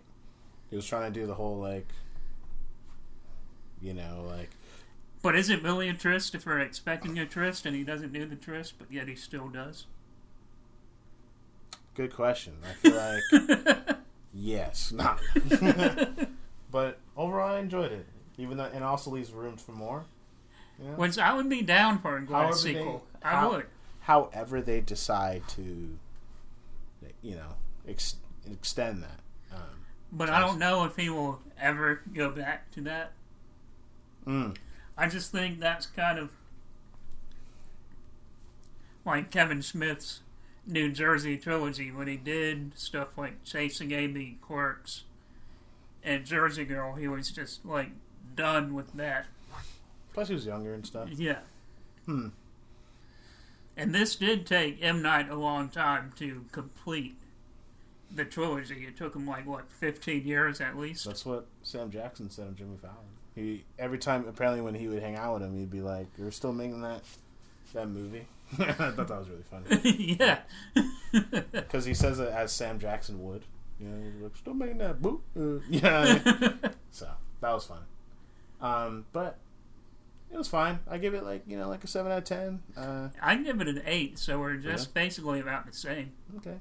he 0.72 0.76
was 0.76 0.88
trying 0.88 1.14
to 1.14 1.20
do 1.20 1.28
the 1.28 1.36
whole 1.36 1.58
like, 1.60 1.88
you 3.80 3.94
know, 3.94 4.26
like 4.28 4.50
But 5.22 5.36
is 5.36 5.52
it 5.52 5.62
really 5.62 5.90
a 5.90 5.94
twist 5.94 6.34
if 6.34 6.48
we're 6.48 6.60
expecting 6.60 7.20
a 7.20 7.28
twist 7.28 7.68
and 7.68 7.76
he 7.76 7.84
doesn't 7.84 8.12
do 8.12 8.26
the 8.26 8.36
twist, 8.36 8.80
but 8.80 8.92
yet 8.92 9.08
he 9.08 9.16
still 9.16 9.50
does? 9.50 9.86
good 11.96 12.12
question. 12.12 12.54
I 12.68 12.74
feel 12.74 12.96
like 12.96 13.98
yes, 14.34 14.92
not. 14.92 15.20
but 16.72 16.98
overall, 17.18 17.56
I 17.56 17.60
enjoyed 17.60 17.92
it, 17.92 18.06
even 18.38 18.58
though 18.58 18.66
and 18.66 18.84
also 18.84 19.12
leaves 19.12 19.32
room 19.32 19.58
for 19.58 19.72
more. 19.74 20.06
Know? 20.80 20.92
Which 20.96 21.18
I 21.18 21.34
would 21.34 21.50
be 21.50 21.62
down 21.62 22.00
for 22.00 22.18
a 22.18 22.26
glass 22.26 22.42
However 22.42 22.56
they- 22.64 22.74
sequel. 22.80 23.08
I 23.24 23.30
how- 23.32 23.52
would. 23.52 23.68
however 24.02 24.62
they 24.62 24.82
decide 24.82 25.48
to, 25.50 25.98
you 27.22 27.36
know, 27.36 27.56
ex- 27.88 28.16
extend 28.52 29.04
that. 29.04 29.20
Um, 29.56 29.86
But 30.12 30.30
I 30.30 30.40
don't 30.40 30.58
know 30.60 30.84
if 30.86 30.96
he 30.96 31.10
will 31.10 31.42
ever 31.60 32.02
go 32.14 32.30
back 32.32 32.72
to 32.72 32.82
that. 32.82 33.14
mm, 34.26 34.58
I 34.98 35.08
just 35.08 35.32
think 35.32 35.60
that's 35.60 35.86
kind 35.86 36.18
of 36.20 36.32
like 39.06 39.32
Kevin 39.32 39.62
Smith's 39.62 40.22
New 40.66 40.92
Jersey 40.92 41.38
trilogy 41.38 41.92
when 41.92 42.08
he 42.08 42.16
did 42.18 42.78
stuff 42.78 43.18
like 43.18 43.44
Chasing 43.44 43.92
Amy, 43.92 44.38
Clerks, 44.42 45.04
and 46.04 46.26
Jersey 46.26 46.66
Girl. 46.66 46.96
He 46.96 47.08
was 47.08 47.32
just 47.32 47.66
like 47.66 47.90
done 48.36 48.74
with 48.74 48.94
that. 48.94 49.28
plus, 50.14 50.28
he 50.28 50.34
was 50.34 50.46
younger 50.46 50.74
and 50.74 50.86
stuff. 50.86 51.10
Yeah. 51.12 51.40
Hmm. 52.06 52.30
And 53.76 53.94
this 53.94 54.16
did 54.16 54.46
take 54.46 54.84
M 54.84 55.02
Night 55.02 55.30
a 55.30 55.36
long 55.36 55.70
time 55.70 56.12
to 56.18 56.46
complete 56.52 57.16
the 58.14 58.26
trilogy. 58.26 58.86
It 58.88 58.98
took 58.98 59.16
him 59.16 59.26
like 59.26 59.48
what, 59.48 59.72
fifteen 59.72 60.28
years 60.28 60.62
at 60.62 60.78
least. 60.78 61.06
That's 61.06 61.26
what 61.26 61.46
Sam 61.64 61.90
Jackson 61.90 62.30
said 62.30 62.48
of 62.48 62.56
Jimmy 62.56 62.78
Fallon. 62.78 62.98
He 63.36 63.64
every 63.80 63.98
time 63.98 64.28
apparently 64.28 64.62
when 64.62 64.76
he 64.76 64.88
would 64.88 65.02
hang 65.02 65.16
out 65.16 65.34
with 65.36 65.44
him, 65.44 65.58
he'd 65.58 65.72
be 65.72 65.82
like, 65.82 66.08
"You're 66.18 66.32
still 66.32 66.54
making 66.54 66.82
that 66.82 67.02
that 67.74 67.88
movie." 67.88 68.28
I 68.60 68.74
thought 68.74 69.08
that 69.08 69.20
was 69.20 69.30
really 69.30 69.44
funny 69.50 70.16
yeah. 70.20 70.42
because 71.52 71.86
he 71.86 71.96
says 71.96 72.20
it 72.20 72.30
as 72.30 72.52
Sam 72.52 72.78
Jackson 72.78 73.24
would. 73.24 73.44
You 73.80 73.88
know, 73.88 74.12
he's 74.14 74.22
like, 74.22 74.36
"Still 74.36 74.54
making 74.54 74.78
that 74.80 75.02
boo." 75.02 75.22
Uh, 75.38 75.60
yeah. 75.70 76.20
so 76.92 77.08
that 77.42 77.52
was 77.54 77.66
fun. 77.66 77.80
Um, 78.62 79.06
but 79.14 79.38
it 80.32 80.38
was 80.38 80.48
fine. 80.48 80.80
I 80.90 80.98
give 80.98 81.14
it 81.14 81.24
like 81.24 81.44
you 81.48 81.58
know 81.58 81.68
like 81.70 81.84
a 81.84 81.88
seven 81.88 82.12
out 82.12 82.20
of 82.20 82.24
ten. 82.24 82.62
Uh, 82.78 83.10
I 83.22 83.36
give 83.36 83.60
it 83.62 83.68
an 83.68 83.82
eight, 83.86 84.18
so 84.20 84.40
we're 84.40 84.56
just 84.56 84.94
basically 84.94 85.40
about 85.40 85.66
the 85.66 85.74
same. 85.74 86.12
okay. 86.38 86.58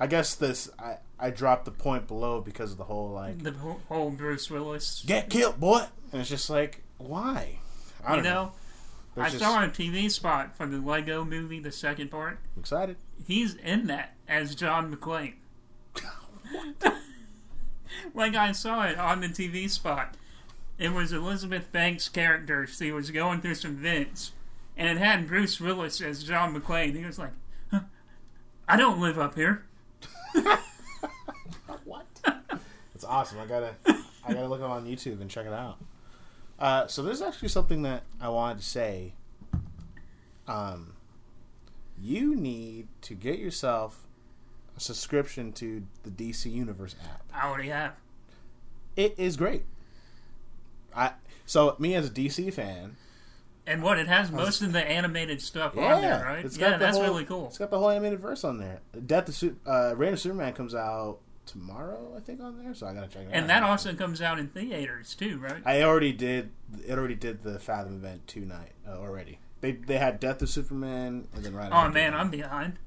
I 0.00 0.06
guess 0.06 0.34
this 0.36 0.70
I 0.78 0.98
I 1.18 1.30
dropped 1.30 1.64
the 1.64 1.72
point 1.72 2.06
below 2.06 2.40
because 2.40 2.70
of 2.72 2.78
the 2.78 2.84
whole 2.84 3.10
like 3.10 3.42
The 3.42 3.52
whole- 3.88 4.10
Bruce 4.10 4.48
Willis. 4.50 5.02
get 5.06 5.28
killed, 5.28 5.58
boy, 5.58 5.86
and 6.12 6.20
it's 6.20 6.30
just 6.30 6.48
like 6.50 6.82
why? 6.98 7.58
I 8.04 8.10
you 8.16 8.22
don't 8.22 8.24
know. 8.24 8.44
know, 8.44 8.52
There's 9.16 9.26
I 9.26 9.30
just- 9.30 9.42
saw 9.42 9.64
a 9.64 9.68
TV 9.68 10.08
spot 10.10 10.56
for 10.56 10.66
the 10.66 10.78
Lego 10.78 11.24
movie, 11.24 11.58
the 11.58 11.72
second 11.72 12.10
part. 12.12 12.38
I'm 12.56 12.60
excited. 12.60 12.96
He's 13.26 13.54
in 13.56 13.88
that 13.88 14.14
as 14.28 14.54
John 14.54 14.94
McClane. 14.94 15.34
like 18.14 18.34
I 18.34 18.52
saw 18.52 18.84
it 18.84 18.98
on 18.98 19.20
the 19.20 19.28
TV 19.28 19.68
spot. 19.70 20.16
It 20.78 20.92
was 20.92 21.12
Elizabeth 21.12 21.72
Banks' 21.72 22.08
character. 22.08 22.66
She 22.66 22.92
was 22.92 23.10
going 23.10 23.40
through 23.40 23.56
some 23.56 23.76
vents, 23.76 24.32
and 24.76 24.88
it 24.88 24.98
had 24.98 25.26
Bruce 25.26 25.60
Willis 25.60 26.00
as 26.00 26.22
John 26.22 26.54
McClane. 26.54 26.96
He 26.96 27.04
was 27.04 27.18
like, 27.18 27.32
huh, 27.70 27.80
"I 28.68 28.76
don't 28.76 29.00
live 29.00 29.18
up 29.18 29.34
here." 29.34 29.64
What? 31.84 32.06
That's 32.22 33.04
awesome. 33.04 33.38
I 33.38 33.46
gotta, 33.46 33.74
I 33.86 34.32
gotta 34.34 34.48
look 34.48 34.60
it 34.60 34.64
on 34.64 34.84
YouTube 34.84 35.20
and 35.20 35.30
check 35.30 35.46
it 35.46 35.52
out. 35.52 35.78
Uh, 36.58 36.86
so 36.86 37.02
there's 37.02 37.22
actually 37.22 37.48
something 37.48 37.82
that 37.82 38.02
I 38.20 38.28
wanted 38.28 38.58
to 38.58 38.64
say. 38.64 39.12
Um, 40.46 40.94
you 42.00 42.34
need 42.34 42.88
to 43.02 43.14
get 43.14 43.38
yourself 43.38 44.07
a 44.78 44.80
subscription 44.80 45.52
to 45.54 45.82
the 46.04 46.10
DC 46.10 46.50
Universe 46.50 46.94
app. 47.04 47.22
I 47.34 47.48
already 47.48 47.68
have. 47.68 47.94
It 48.96 49.14
is 49.18 49.36
great. 49.36 49.64
I 50.94 51.12
so 51.46 51.76
me 51.78 51.94
as 51.94 52.06
a 52.06 52.10
DC 52.10 52.52
fan, 52.52 52.96
And 53.66 53.82
what 53.82 53.98
it 53.98 54.06
has 54.06 54.30
most 54.30 54.62
of 54.62 54.72
the 54.72 54.80
animated 54.86 55.40
stuff 55.40 55.72
yeah, 55.76 55.94
on 55.94 56.02
there, 56.02 56.24
right? 56.24 56.44
it's 56.44 56.56
Yeah, 56.56 56.76
that's 56.76 56.96
whole, 56.96 57.06
really 57.06 57.24
cool. 57.24 57.46
It's 57.48 57.58
got 57.58 57.70
the 57.70 57.78
whole 57.78 57.90
animated 57.90 58.20
verse 58.20 58.44
on 58.44 58.58
there. 58.58 58.80
Death 59.06 59.28
of 59.28 59.34
Su- 59.34 59.56
uh, 59.66 59.94
Reign 59.96 60.12
of 60.12 60.20
Superman 60.20 60.52
comes 60.52 60.74
out 60.74 61.18
tomorrow, 61.46 62.14
I 62.16 62.20
think, 62.20 62.40
on 62.40 62.62
there. 62.62 62.74
So 62.74 62.86
I 62.86 62.94
gotta 62.94 63.08
check 63.08 63.22
it 63.22 63.28
out. 63.28 63.34
And 63.34 63.50
that 63.50 63.62
also 63.62 63.94
comes 63.94 64.20
out 64.22 64.38
in 64.38 64.48
theaters 64.48 65.14
too, 65.14 65.38
right? 65.38 65.62
I 65.64 65.82
already 65.82 66.12
did. 66.12 66.50
It 66.86 66.98
already 66.98 67.14
did 67.14 67.42
the 67.42 67.58
Fathom 67.58 67.96
event 67.96 68.26
tonight 68.26 68.72
uh, 68.86 68.92
already. 68.92 69.38
They 69.60 69.72
they 69.72 69.98
had 69.98 70.20
Death 70.20 70.42
of 70.42 70.48
Superman 70.48 71.28
and 71.34 71.44
then 71.44 71.54
right. 71.54 71.70
Oh 71.72 71.88
man, 71.90 72.14
I'm 72.14 72.30
behind. 72.30 72.78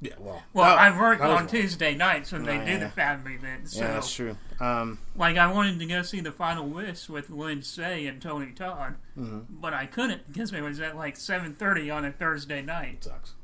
Yeah. 0.00 0.12
Well, 0.18 0.42
Well, 0.52 0.64
that- 0.76 0.78
I 0.78 0.98
work 0.98 1.18
that 1.18 1.24
was 1.28 1.34
on 1.38 1.44
one. 1.44 1.46
Tuesday 1.48 1.94
nights 1.94 2.30
when 2.30 2.44
they 2.44 2.58
Oh, 2.58 2.64
do 2.64 2.70
yeah. 2.72 2.78
the 2.78 2.88
Fathom 2.90 3.32
event. 3.32 3.68
So, 3.68 3.80
Yeah, 3.80 3.92
that's 3.94 4.14
true. 4.14 4.36
Um, 4.60 4.98
like, 5.16 5.36
I 5.36 5.50
wanted 5.52 5.78
to 5.80 5.86
go 5.86 6.02
see 6.02 6.20
the 6.20 6.30
Final 6.30 6.68
Wish 6.68 7.08
with 7.08 7.30
Lin 7.30 7.60
Shaye 7.60 8.08
and 8.08 8.22
Tony 8.22 8.52
Todd, 8.52 8.94
mhm. 9.18 9.46
but 9.50 9.74
I 9.74 9.86
couldn't 9.86 10.30
because 10.32 10.52
it 10.52 10.62
was 10.62 10.78
at 10.80 10.96
like 10.96 11.16
7:30 11.16 11.90
on 11.90 12.04
a 12.04 12.12
Thursday 12.12 12.62
night. 12.62 13.02
sucks. 13.04 13.34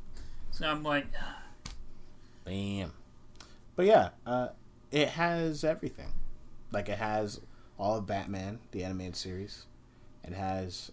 So 0.52 0.68
I'm 0.70 0.82
like, 0.84 1.06
Bam. 2.44 2.92
But 3.76 3.86
yeah, 3.86 4.10
uh, 4.26 4.48
it 4.92 5.08
has 5.10 5.64
everything. 5.64 6.12
Like 6.70 6.88
it 6.88 6.98
has 6.98 7.40
all 7.78 7.96
of 7.98 8.06
Batman, 8.06 8.60
the 8.70 8.84
animated 8.84 9.16
series. 9.16 9.66
It 10.22 10.32
has 10.34 10.92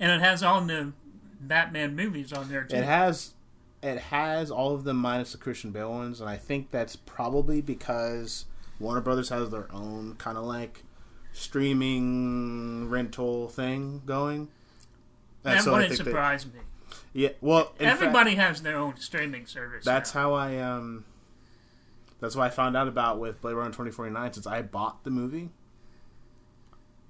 and 0.00 0.10
it 0.10 0.20
has 0.20 0.42
all 0.42 0.60
the 0.60 0.92
Batman 1.40 1.94
movies 1.94 2.32
on 2.32 2.48
there 2.48 2.64
too. 2.64 2.76
It 2.76 2.84
has 2.84 3.34
it 3.82 3.98
has 3.98 4.50
all 4.50 4.74
of 4.74 4.84
them 4.84 4.96
minus 4.96 5.32
the 5.32 5.38
Christian 5.38 5.70
Bale 5.70 5.90
ones, 5.90 6.20
and 6.20 6.28
I 6.28 6.36
think 6.36 6.70
that's 6.70 6.96
probably 6.96 7.60
because 7.60 8.44
Warner 8.80 9.00
Brothers 9.00 9.28
has 9.28 9.50
their 9.50 9.66
own 9.72 10.16
kind 10.18 10.36
of 10.36 10.44
like 10.44 10.84
streaming 11.32 12.88
rental 12.88 13.48
thing 13.48 14.02
going. 14.04 14.48
And 15.44 15.60
that 15.60 15.70
wouldn't 15.70 15.96
surprise 15.96 16.44
me. 16.46 16.60
yeah, 17.12 17.30
well, 17.40 17.72
in 17.78 17.86
fact, 17.86 18.00
Everybody 18.02 18.34
has 18.34 18.62
their 18.62 18.76
own 18.76 18.96
streaming 18.98 19.46
service. 19.46 19.84
that's 19.84 20.14
now. 20.14 20.20
how 20.20 20.34
I 20.34 20.56
um. 20.58 21.04
That's 22.20 22.34
what 22.34 22.44
I 22.44 22.50
found 22.50 22.76
out 22.76 22.88
about 22.88 23.20
with 23.20 23.40
Blade 23.40 23.54
Runner 23.54 23.72
twenty 23.72 23.92
forty 23.92 24.10
nine. 24.10 24.32
Since 24.32 24.46
I 24.48 24.62
bought 24.62 25.04
the 25.04 25.10
movie, 25.10 25.50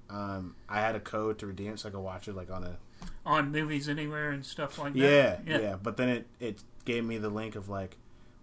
um, 0.09 0.55
I 0.69 0.81
had 0.81 0.95
a 0.95 0.99
code 0.99 1.39
to 1.39 1.47
redeem 1.47 1.73
it 1.73 1.79
so 1.79 1.89
I 1.89 1.91
could 1.91 1.99
watch 2.01 2.27
it 2.27 2.35
like 2.35 2.51
on 2.51 2.63
a 2.63 2.77
on 3.25 3.51
movies 3.51 3.87
anywhere 3.89 4.31
and 4.31 4.45
stuff 4.45 4.77
like 4.79 4.93
that. 4.93 4.99
Yeah, 4.99 5.35
that. 5.45 5.61
yeah, 5.63 5.75
But 5.81 5.97
then 5.97 6.09
it 6.09 6.27
it 6.39 6.63
gave 6.85 7.03
me 7.05 7.17
the 7.17 7.29
link 7.29 7.55
of 7.55 7.69
like 7.69 7.97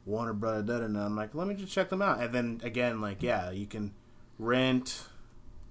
Warner 0.04 0.32
Brother, 0.32 0.62
da, 0.62 0.86
da. 0.86 1.04
I'm 1.06 1.16
like, 1.16 1.34
let 1.34 1.46
me 1.48 1.54
just 1.54 1.72
check 1.72 1.88
them 1.88 2.00
out. 2.02 2.20
And 2.20 2.32
then 2.32 2.60
again, 2.62 3.00
like, 3.00 3.22
yeah, 3.22 3.50
you 3.50 3.66
can 3.66 3.92
rent 4.38 5.04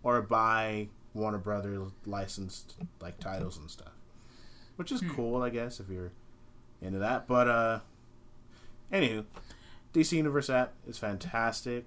or 0.04 0.22
buy 0.22 0.90
Warner 1.14 1.38
Brother 1.38 1.84
licensed 2.06 2.76
like 3.00 3.20
titles 3.20 3.58
and 3.58 3.70
stuff, 3.72 3.94
which 4.76 4.92
is 4.92 5.00
Hmm. 5.02 5.10
cool, 5.12 5.42
I 5.44 5.50
guess, 5.50 5.80
if 5.80 5.88
you're 5.90 6.12
into 6.82 7.00
that. 7.00 7.28
But 7.28 7.48
uh, 7.48 7.80
anywho, 8.92 9.26
DC 9.94 10.12
Universe 10.18 10.50
app 10.50 10.74
is 10.88 10.98
fantastic. 10.98 11.86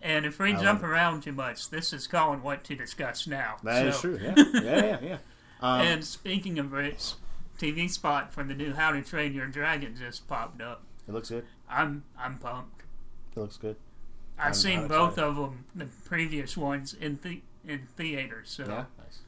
And 0.00 0.26
if 0.26 0.40
we 0.40 0.52
I 0.52 0.60
jump 0.60 0.82
it. 0.82 0.86
around 0.86 1.22
too 1.22 1.30
much, 1.32 1.70
this 1.70 1.92
is 1.92 2.08
calling 2.08 2.42
what 2.42 2.64
to 2.64 2.74
discuss 2.74 3.28
now. 3.28 3.56
That 3.62 3.86
is 3.86 3.94
So- 3.94 4.00
true. 4.00 4.18
Yeah, 4.20 4.34
yeah, 4.54 4.60
yeah, 4.62 4.98
yeah. 5.00 5.18
Um, 5.62 5.80
and 5.80 6.04
speaking 6.04 6.58
of 6.58 6.72
which, 6.72 7.12
TV 7.58 7.88
spot 7.88 8.32
for 8.32 8.42
the 8.42 8.54
new 8.54 8.74
How 8.74 8.90
to 8.92 9.00
Train 9.02 9.32
Your 9.34 9.46
Dragon 9.46 9.94
just 9.96 10.26
popped 10.26 10.60
up. 10.60 10.82
it 11.08 11.12
looks 11.12 11.28
good. 11.30 11.44
I'm 11.70 12.02
I'm 12.18 12.38
pumped. 12.38 12.82
It 13.36 13.40
looks 13.40 13.56
good. 13.56 13.76
I've 14.38 14.44
I'm- 14.46 14.54
seen 14.54 14.88
both 14.88 15.12
excited. 15.12 15.28
of 15.30 15.36
them, 15.36 15.64
the 15.74 15.86
previous 16.04 16.56
ones 16.56 16.94
in 16.94 17.18
the 17.22 17.40
in 17.66 17.86
theaters, 17.96 18.50
so 18.50 18.64
Yeah, 18.64 18.84
nice. 18.98 19.20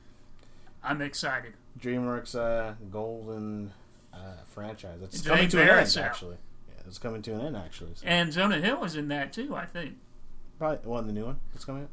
I'm 0.82 1.00
excited. 1.00 1.52
DreamWorks 1.80 2.34
uh, 2.34 2.74
Golden 2.90 3.72
uh, 4.12 4.18
franchise. 4.48 4.98
It's 5.02 5.22
Jay 5.22 5.30
coming 5.30 5.48
to 5.50 5.62
an 5.62 5.68
end, 5.68 5.78
out. 5.78 5.96
actually. 5.98 6.36
Yeah, 6.68 6.82
it's 6.86 6.98
coming 6.98 7.22
to 7.22 7.34
an 7.34 7.40
end, 7.40 7.56
actually. 7.56 7.92
So 7.94 8.06
And 8.06 8.32
Jonah 8.32 8.58
Hill 8.60 8.80
was 8.80 8.96
in 8.96 9.08
that 9.08 9.32
too, 9.32 9.54
I 9.54 9.66
think. 9.66 9.94
probably 10.58 10.78
one, 10.88 11.06
the 11.06 11.12
new 11.12 11.26
one 11.26 11.38
that's 11.52 11.64
coming 11.64 11.84
out. 11.84 11.88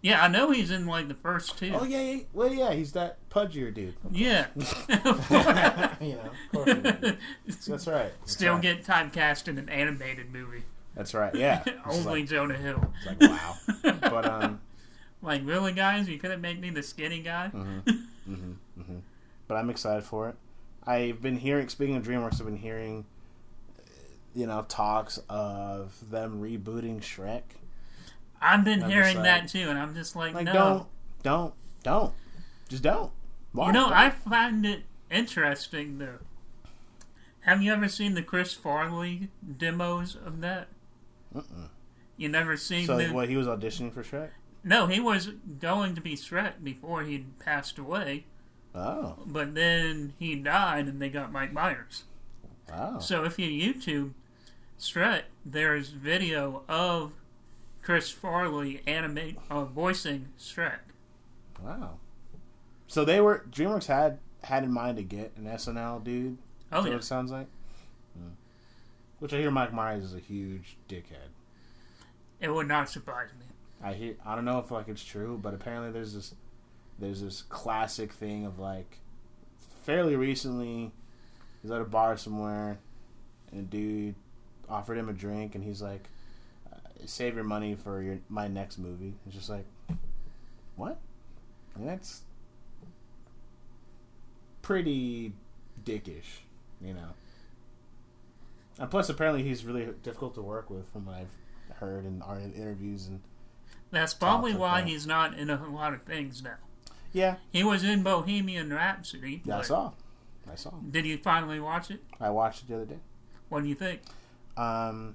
Yeah, 0.00 0.22
I 0.22 0.28
know 0.28 0.52
he's 0.52 0.70
in 0.70 0.86
like 0.86 1.08
the 1.08 1.14
first 1.14 1.58
two. 1.58 1.72
Oh 1.74 1.84
yeah, 1.84 2.00
yeah, 2.00 2.22
well 2.32 2.52
yeah, 2.52 2.72
he's 2.72 2.92
that 2.92 3.18
pudgier 3.30 3.74
dude. 3.74 3.94
Yeah. 4.12 4.46
you 6.00 6.14
know, 6.14 6.30
course 6.52 7.66
that's 7.66 7.86
right. 7.86 8.12
That's 8.20 8.32
Still 8.32 8.54
right. 8.54 8.62
get 8.62 8.84
typecast 8.84 9.48
in 9.48 9.58
an 9.58 9.68
animated 9.68 10.32
movie. 10.32 10.62
That's 10.94 11.14
right. 11.14 11.34
Yeah. 11.34 11.64
Only 11.86 12.20
like, 12.20 12.26
Jonah 12.26 12.54
Hill. 12.56 12.92
it's 12.96 13.06
like 13.06 13.20
wow. 13.20 13.56
but 14.00 14.24
um, 14.24 14.60
Like, 15.20 15.42
really, 15.44 15.72
guys? 15.72 16.08
You 16.08 16.18
couldn't 16.18 16.40
make 16.40 16.60
me 16.60 16.70
the 16.70 16.82
skinny 16.82 17.22
guy? 17.22 17.48
hmm 17.48 17.78
hmm 17.80 18.52
but 19.48 19.54
I'm 19.56 19.70
excited 19.70 20.04
for 20.04 20.28
it. 20.28 20.36
I've 20.86 21.20
been 21.20 21.38
hearing. 21.38 21.68
Speaking 21.68 21.96
of 21.96 22.04
DreamWorks, 22.04 22.38
I've 22.40 22.46
been 22.46 22.58
hearing, 22.58 23.06
you 24.34 24.46
know, 24.46 24.64
talks 24.68 25.18
of 25.28 26.10
them 26.10 26.40
rebooting 26.40 27.00
Shrek. 27.00 27.42
I've 28.40 28.64
been 28.64 28.82
hearing 28.82 29.22
that 29.22 29.48
too, 29.48 29.68
and 29.68 29.78
I'm 29.78 29.94
just 29.94 30.14
like, 30.16 30.34
Like, 30.34 30.44
no. 30.46 30.52
don't, 30.52 30.86
don't, 31.22 31.54
don't, 31.82 32.14
just 32.68 32.82
don't. 32.82 33.10
Why? 33.52 33.66
You 33.68 33.72
know, 33.72 33.84
Don't. 33.88 33.92
I 33.92 34.10
find 34.10 34.64
it 34.66 34.82
interesting 35.10 35.98
though. 35.98 36.18
Have 37.40 37.62
you 37.62 37.72
ever 37.72 37.88
seen 37.88 38.14
the 38.14 38.22
Chris 38.22 38.52
Farley 38.52 39.28
demos 39.56 40.16
of 40.16 40.40
that? 40.42 40.68
Mm-mm. 41.34 41.68
You 42.16 42.28
never 42.28 42.56
seen 42.56 42.86
So 42.86 42.96
the? 42.98 43.08
what? 43.08 43.28
He 43.28 43.36
was 43.36 43.46
auditioning 43.46 43.92
for 43.92 44.02
Shrek. 44.02 44.30
No, 44.64 44.86
he 44.86 45.00
was 45.00 45.28
going 45.60 45.94
to 45.94 46.00
be 46.00 46.14
Shrek 46.14 46.62
before 46.62 47.02
he 47.02 47.24
passed 47.38 47.78
away, 47.78 48.24
Oh, 48.74 49.14
but 49.24 49.54
then 49.54 50.12
he 50.18 50.34
died, 50.34 50.86
and 50.86 51.00
they 51.00 51.08
got 51.08 51.32
Mike 51.32 51.52
Myers. 51.52 52.04
wow. 52.70 52.98
So 52.98 53.24
if 53.24 53.38
you 53.38 53.48
YouTube 53.48 54.12
Shrek, 54.78 55.22
there's 55.46 55.88
video 55.90 56.64
of 56.68 57.12
Chris 57.88 58.10
Farley 58.10 58.82
animate 58.86 59.38
uh, 59.48 59.64
voicing 59.64 60.28
Shrek. 60.38 60.80
Wow. 61.64 61.94
So 62.86 63.02
they 63.02 63.18
were 63.18 63.46
DreamWorks 63.50 63.86
had 63.86 64.18
had 64.42 64.62
in 64.62 64.70
mind 64.70 64.98
to 64.98 65.02
get 65.02 65.32
an 65.38 65.44
SNL 65.44 66.04
dude. 66.04 66.36
Oh 66.70 66.84
yeah, 66.84 66.96
it 66.96 67.04
sounds 67.04 67.32
like. 67.32 67.46
Hmm. 68.14 68.32
Which 69.20 69.32
I 69.32 69.38
hear 69.38 69.50
Mike 69.50 69.72
Myers 69.72 70.04
is 70.04 70.14
a 70.14 70.18
huge 70.18 70.76
dickhead. 70.86 71.32
it 72.40 72.50
would 72.50 72.68
not 72.68 72.90
surprise 72.90 73.30
me. 73.40 73.46
I 73.82 73.94
hear. 73.94 74.16
I 74.26 74.34
don't 74.34 74.44
know 74.44 74.58
if 74.58 74.70
like 74.70 74.88
it's 74.88 75.02
true, 75.02 75.40
but 75.42 75.54
apparently 75.54 75.90
there's 75.90 76.12
this 76.12 76.34
there's 76.98 77.22
this 77.22 77.40
classic 77.40 78.12
thing 78.12 78.44
of 78.44 78.58
like 78.58 78.98
fairly 79.84 80.14
recently 80.14 80.92
he's 81.62 81.70
at 81.70 81.80
a 81.80 81.84
bar 81.84 82.18
somewhere 82.18 82.80
and 83.50 83.60
a 83.60 83.64
dude 83.64 84.14
offered 84.68 84.98
him 84.98 85.08
a 85.08 85.14
drink 85.14 85.54
and 85.54 85.64
he's 85.64 85.80
like 85.80 86.10
save 87.06 87.34
your 87.34 87.44
money 87.44 87.74
for 87.74 88.02
your 88.02 88.18
my 88.28 88.48
next 88.48 88.78
movie 88.78 89.14
it's 89.26 89.34
just 89.34 89.48
like 89.50 89.64
what 90.76 90.98
I 91.74 91.78
mean, 91.78 91.88
that's 91.88 92.22
pretty 94.62 95.32
dickish 95.84 96.42
you 96.80 96.92
know 96.94 97.08
and 98.78 98.90
plus 98.90 99.08
apparently 99.08 99.42
he's 99.42 99.64
really 99.64 99.88
difficult 100.02 100.34
to 100.34 100.42
work 100.42 100.70
with 100.70 100.88
from 100.92 101.06
what 101.06 101.16
i've 101.16 101.76
heard 101.76 102.04
in 102.04 102.20
our 102.22 102.38
interviews 102.38 103.06
and 103.06 103.20
That's 103.90 104.12
probably 104.14 104.52
like 104.52 104.60
why 104.60 104.80
that. 104.80 104.88
he's 104.88 105.06
not 105.06 105.38
in 105.38 105.48
a 105.50 105.68
lot 105.68 105.94
of 105.94 106.02
things 106.02 106.42
now. 106.42 106.56
yeah 107.12 107.36
He 107.52 107.62
was 107.62 107.84
in 107.84 108.02
Bohemian 108.02 108.72
Rhapsody. 108.72 109.42
Yeah, 109.44 109.58
I 109.58 109.62
saw. 109.62 109.92
I 110.50 110.56
saw. 110.56 110.70
Did 110.90 111.06
you 111.06 111.18
finally 111.18 111.60
watch 111.60 111.90
it? 111.90 112.02
I 112.20 112.30
watched 112.30 112.62
it 112.62 112.68
the 112.68 112.74
other 112.76 112.84
day. 112.86 112.98
What 113.48 113.62
do 113.62 113.68
you 113.68 113.74
think? 113.76 114.00
Um, 114.56 115.14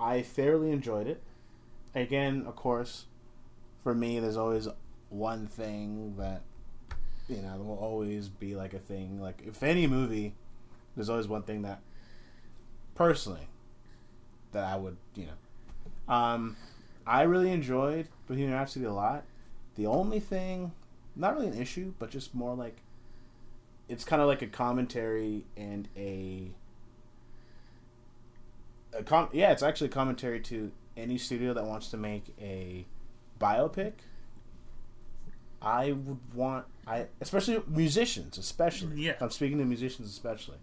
I 0.00 0.22
thoroughly 0.22 0.70
enjoyed 0.70 1.06
it. 1.06 1.22
Again, 1.94 2.44
of 2.46 2.56
course, 2.56 3.06
for 3.82 3.94
me, 3.94 4.18
there's 4.20 4.36
always 4.36 4.68
one 5.08 5.46
thing 5.46 6.14
that 6.16 6.42
you 7.30 7.42
know, 7.42 7.56
will 7.58 7.78
always 7.78 8.28
be 8.28 8.56
like 8.56 8.74
a 8.74 8.78
thing. 8.78 9.20
Like 9.20 9.42
if 9.46 9.62
any 9.62 9.86
movie, 9.86 10.34
there's 10.96 11.08
always 11.08 11.28
one 11.28 11.44
thing 11.44 11.62
that, 11.62 11.80
personally, 12.94 13.48
that 14.52 14.64
I 14.64 14.76
would, 14.76 14.96
you 15.14 15.26
know, 15.26 16.12
um, 16.12 16.56
I 17.06 17.22
really 17.22 17.52
enjoyed 17.52 18.08
Bohemian 18.26 18.52
Rhapsody 18.52 18.84
a 18.84 18.92
lot. 18.92 19.24
The 19.76 19.86
only 19.86 20.18
thing, 20.18 20.72
not 21.14 21.34
really 21.34 21.46
an 21.46 21.60
issue, 21.60 21.94
but 21.98 22.10
just 22.10 22.34
more 22.34 22.54
like, 22.54 22.78
it's 23.88 24.04
kind 24.04 24.20
of 24.20 24.26
like 24.26 24.42
a 24.42 24.46
commentary 24.48 25.44
and 25.56 25.88
a, 25.96 26.50
a 28.92 29.02
com- 29.02 29.28
yeah, 29.32 29.52
it's 29.52 29.62
actually 29.62 29.88
a 29.88 29.92
commentary 29.92 30.40
to 30.40 30.72
any 30.96 31.18
studio 31.18 31.54
that 31.54 31.64
wants 31.64 31.88
to 31.88 31.96
make 31.96 32.34
a 32.40 32.86
biopic. 33.40 33.92
I 35.62 35.92
would 35.92 36.34
want 36.34 36.66
I 36.86 37.06
especially 37.20 37.62
musicians, 37.66 38.38
especially. 38.38 39.00
Yeah. 39.02 39.14
I'm 39.20 39.30
speaking 39.30 39.58
to 39.58 39.64
musicians 39.64 40.08
especially. 40.08 40.58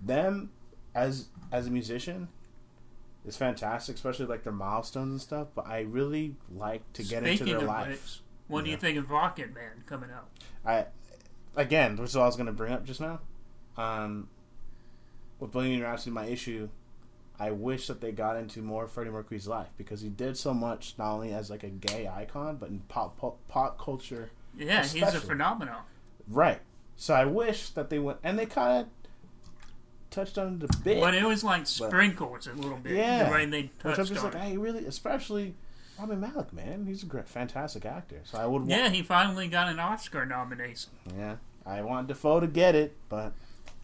Them 0.00 0.50
as 0.94 1.28
as 1.52 1.66
a 1.66 1.70
musician 1.70 2.28
is 3.26 3.36
fantastic, 3.36 3.96
especially 3.96 4.26
like 4.26 4.44
their 4.44 4.52
milestones 4.52 5.10
and 5.10 5.20
stuff. 5.20 5.48
But 5.54 5.66
I 5.66 5.80
really 5.80 6.36
like 6.54 6.90
to 6.94 7.02
get 7.02 7.24
Speaking 7.24 7.48
into 7.48 7.66
their 7.66 7.86
which, 7.88 8.20
what 8.46 8.64
do 8.64 8.70
you 8.70 8.76
think 8.76 8.96
of 8.96 9.10
Rocket 9.10 9.52
Man 9.52 9.82
coming 9.86 10.10
out? 10.10 10.28
I 10.64 10.86
again, 11.56 11.96
this 11.96 12.10
is 12.10 12.16
what 12.16 12.22
I 12.22 12.26
was 12.26 12.36
going 12.36 12.46
to 12.46 12.52
bring 12.52 12.72
up 12.72 12.84
just 12.84 13.00
now. 13.00 13.20
Um, 13.76 14.28
with 15.38 15.50
Bohemian 15.50 15.82
Rhapsody, 15.82 16.12
my 16.12 16.26
issue, 16.26 16.68
I 17.38 17.50
wish 17.50 17.86
that 17.88 18.00
they 18.00 18.12
got 18.12 18.36
into 18.36 18.62
more 18.62 18.84
of 18.84 18.92
Freddie 18.92 19.10
Mercury's 19.10 19.46
life 19.46 19.68
because 19.76 20.00
he 20.00 20.08
did 20.08 20.38
so 20.38 20.54
much, 20.54 20.94
not 20.98 21.12
only 21.12 21.32
as 21.34 21.50
like 21.50 21.62
a 21.64 21.68
gay 21.68 22.08
icon, 22.08 22.56
but 22.56 22.70
in 22.70 22.80
pop 22.88 23.18
pop, 23.18 23.36
pop 23.48 23.78
culture. 23.78 24.30
Yeah, 24.56 24.82
he's 24.82 24.94
a 25.02 25.06
Especially. 25.06 25.28
phenomenon. 25.28 25.82
Right. 26.28 26.60
So 26.96 27.12
I 27.14 27.26
wish 27.26 27.68
that 27.70 27.90
they 27.90 27.98
went 27.98 28.18
and 28.24 28.38
they 28.38 28.46
kind 28.46 28.80
of 28.82 28.86
touched 30.10 30.38
on 30.38 30.60
it 30.62 30.74
a 30.74 30.78
bit. 30.78 31.00
But 31.00 31.14
it 31.14 31.24
was 31.24 31.44
like 31.44 31.66
sprinkles 31.66 32.46
a 32.46 32.52
little 32.54 32.78
bit. 32.78 32.92
Yeah. 32.96 33.24
The 33.24 33.30
way 33.32 33.46
they 33.46 33.60
which 33.62 33.70
I'm 33.84 33.94
touched 33.96 34.08
just 34.12 34.24
on 34.24 34.32
like, 34.32 34.42
it. 34.42 34.46
hey, 34.46 34.56
really, 34.56 34.86
especially 34.86 35.54
Rami 35.98 36.16
Malek, 36.16 36.52
man, 36.52 36.86
he's 36.86 37.02
a 37.02 37.06
great, 37.06 37.28
fantastic 37.28 37.84
actor. 37.84 38.20
So 38.24 38.38
I 38.38 38.46
would, 38.46 38.60
want, 38.62 38.70
Yeah, 38.70 38.88
he 38.88 39.02
finally 39.02 39.48
got 39.48 39.68
an 39.68 39.78
Oscar 39.78 40.24
nomination. 40.26 40.90
yeah, 41.16 41.36
I 41.66 41.82
want 41.82 42.08
Dafoe 42.08 42.40
to 42.40 42.46
get 42.46 42.74
it, 42.74 42.96
but 43.08 43.32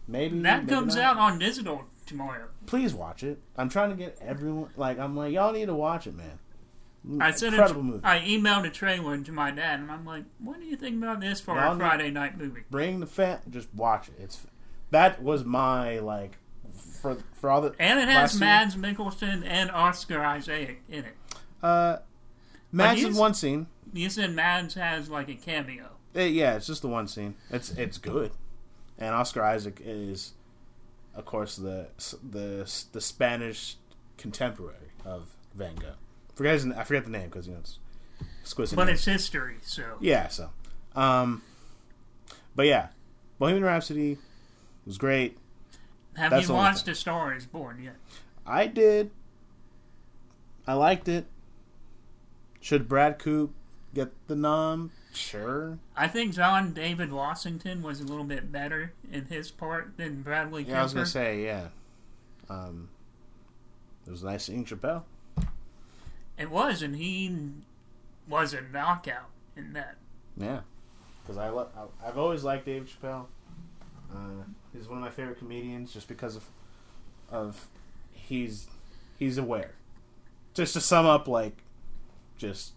maybe 0.07 0.39
That 0.41 0.61
maybe 0.65 0.69
comes 0.75 0.95
not. 0.95 1.03
out 1.03 1.17
on 1.17 1.39
digital 1.39 1.83
tomorrow. 2.05 2.47
please 2.65 2.93
watch 2.93 3.23
it. 3.23 3.39
I'm 3.57 3.69
trying 3.69 3.89
to 3.91 3.95
get 3.95 4.17
everyone 4.21 4.69
like 4.75 4.99
I'm 4.99 5.15
like 5.15 5.33
y'all 5.33 5.53
need 5.53 5.65
to 5.67 5.75
watch 5.75 6.07
it, 6.07 6.15
man. 6.15 6.39
I 7.19 7.31
sent 7.31 7.53
it. 7.53 7.57
Incredible 7.57 7.81
To, 7.81 7.87
movie. 7.87 8.05
I 8.05 8.19
emailed 8.19 8.65
a 8.65 8.69
trailer 8.69 9.17
to 9.17 9.31
my 9.33 9.51
dad, 9.51 9.81
and 9.81 9.91
I'm 9.91 10.05
like, 10.05 10.23
"What 10.39 10.59
do 10.59 10.65
you 10.65 10.77
think 10.77 11.03
about 11.03 11.19
this 11.19 11.41
for 11.41 11.57
a 11.57 11.75
Friday 11.75 12.11
night 12.11 12.37
movie?" 12.37 12.61
Bring 12.71 13.01
the 13.01 13.05
fan, 13.05 13.39
just 13.49 13.67
watch 13.73 14.07
it. 14.07 14.15
It's 14.19 14.47
that 14.91 15.21
was 15.21 15.43
my 15.43 15.99
like 15.99 16.37
for 17.01 17.17
for 17.33 17.49
all 17.49 17.59
the 17.61 17.73
And 17.77 17.99
it 17.99 18.07
has 18.07 18.39
Mads 18.39 18.75
Mikkelsen 18.75 19.43
and 19.45 19.69
Oscar 19.71 20.23
Isaac 20.23 20.81
in 20.87 21.05
it. 21.05 21.15
Uh, 21.61 21.97
Mads 22.71 23.03
in 23.03 23.15
one 23.15 23.33
scene. 23.33 23.67
You 23.91 24.09
said 24.09 24.31
Mads 24.31 24.75
has 24.75 25.09
like 25.09 25.27
a 25.27 25.35
cameo. 25.35 25.89
Eh, 26.15 26.27
yeah, 26.27 26.55
it's 26.55 26.67
just 26.67 26.81
the 26.83 26.87
one 26.87 27.07
scene. 27.07 27.35
It's 27.49 27.71
it's 27.71 27.97
good, 27.97 28.31
and 28.97 29.13
Oscar 29.13 29.43
Isaac 29.43 29.81
is, 29.83 30.33
of 31.15 31.25
course, 31.25 31.55
the 31.55 31.87
the 32.27 32.69
the 32.91 33.01
Spanish 33.01 33.77
contemporary 34.17 34.91
of 35.05 35.27
Van 35.53 35.75
Gogh. 35.75 35.93
Forget 36.35 36.53
his, 36.53 36.67
I 36.67 36.83
forget 36.83 37.05
the 37.05 37.11
name 37.11 37.29
because 37.29 37.47
you 37.47 37.53
know 37.53 37.59
it's 37.59 37.77
exquisite. 38.41 38.75
But 38.75 38.85
name. 38.85 38.95
it's 38.95 39.05
history, 39.05 39.57
so 39.61 39.97
Yeah, 39.99 40.27
so. 40.27 40.49
Um, 40.95 41.41
but 42.55 42.65
yeah, 42.65 42.87
Bohemian 43.39 43.63
Rhapsody 43.63 44.17
was 44.85 44.97
great. 44.97 45.37
have 46.15 46.31
That's 46.31 46.47
you 46.47 46.53
watched. 46.53 46.87
A 46.87 46.95
Star 46.95 47.35
Is 47.35 47.45
Born 47.45 47.81
yet? 47.83 47.95
I 48.45 48.67
did. 48.67 49.11
I 50.67 50.73
liked 50.73 51.07
it. 51.07 51.25
Should 52.59 52.87
Brad 52.87 53.19
Coop 53.19 53.53
get 53.93 54.11
the 54.27 54.35
nom? 54.35 54.91
Sure. 55.13 55.77
I 55.95 56.07
think 56.07 56.33
John 56.33 56.73
David 56.73 57.11
Washington 57.11 57.81
was 57.83 58.01
a 58.01 58.03
little 58.03 58.23
bit 58.23 58.51
better 58.51 58.93
in 59.11 59.25
his 59.25 59.51
part 59.51 59.95
than 59.97 60.21
Bradley 60.23 60.63
Yeah, 60.63 60.79
I 60.79 60.83
was 60.83 60.93
gonna 60.93 61.05
say 61.05 61.43
yeah. 61.43 61.67
Um, 62.49 62.89
it 64.07 64.11
was 64.11 64.23
nice 64.23 64.45
seeing 64.45 64.65
Chappelle. 64.65 65.03
It 66.37 66.49
was, 66.49 66.81
and 66.81 66.95
he 66.95 67.35
was 68.27 68.53
a 68.53 68.61
knockout 68.61 69.29
in 69.55 69.73
that. 69.73 69.97
Yeah, 70.35 70.61
because 71.21 71.37
I 71.37 71.49
lo- 71.49 71.69
I- 71.77 72.07
I've 72.07 72.17
always 72.17 72.43
liked 72.43 72.65
Dave 72.65 72.89
Chappelle. 72.89 73.27
Uh, 74.11 74.43
he's 74.73 74.87
one 74.87 74.97
of 74.97 75.03
my 75.03 75.09
favorite 75.11 75.37
comedians 75.39 75.93
just 75.93 76.07
because 76.07 76.35
of 76.35 76.43
of 77.31 77.67
he's 78.11 78.67
he's 79.19 79.37
aware. 79.37 79.71
Just 80.55 80.73
to 80.73 80.81
sum 80.81 81.05
up, 81.05 81.27
like 81.27 81.57
just 82.37 82.73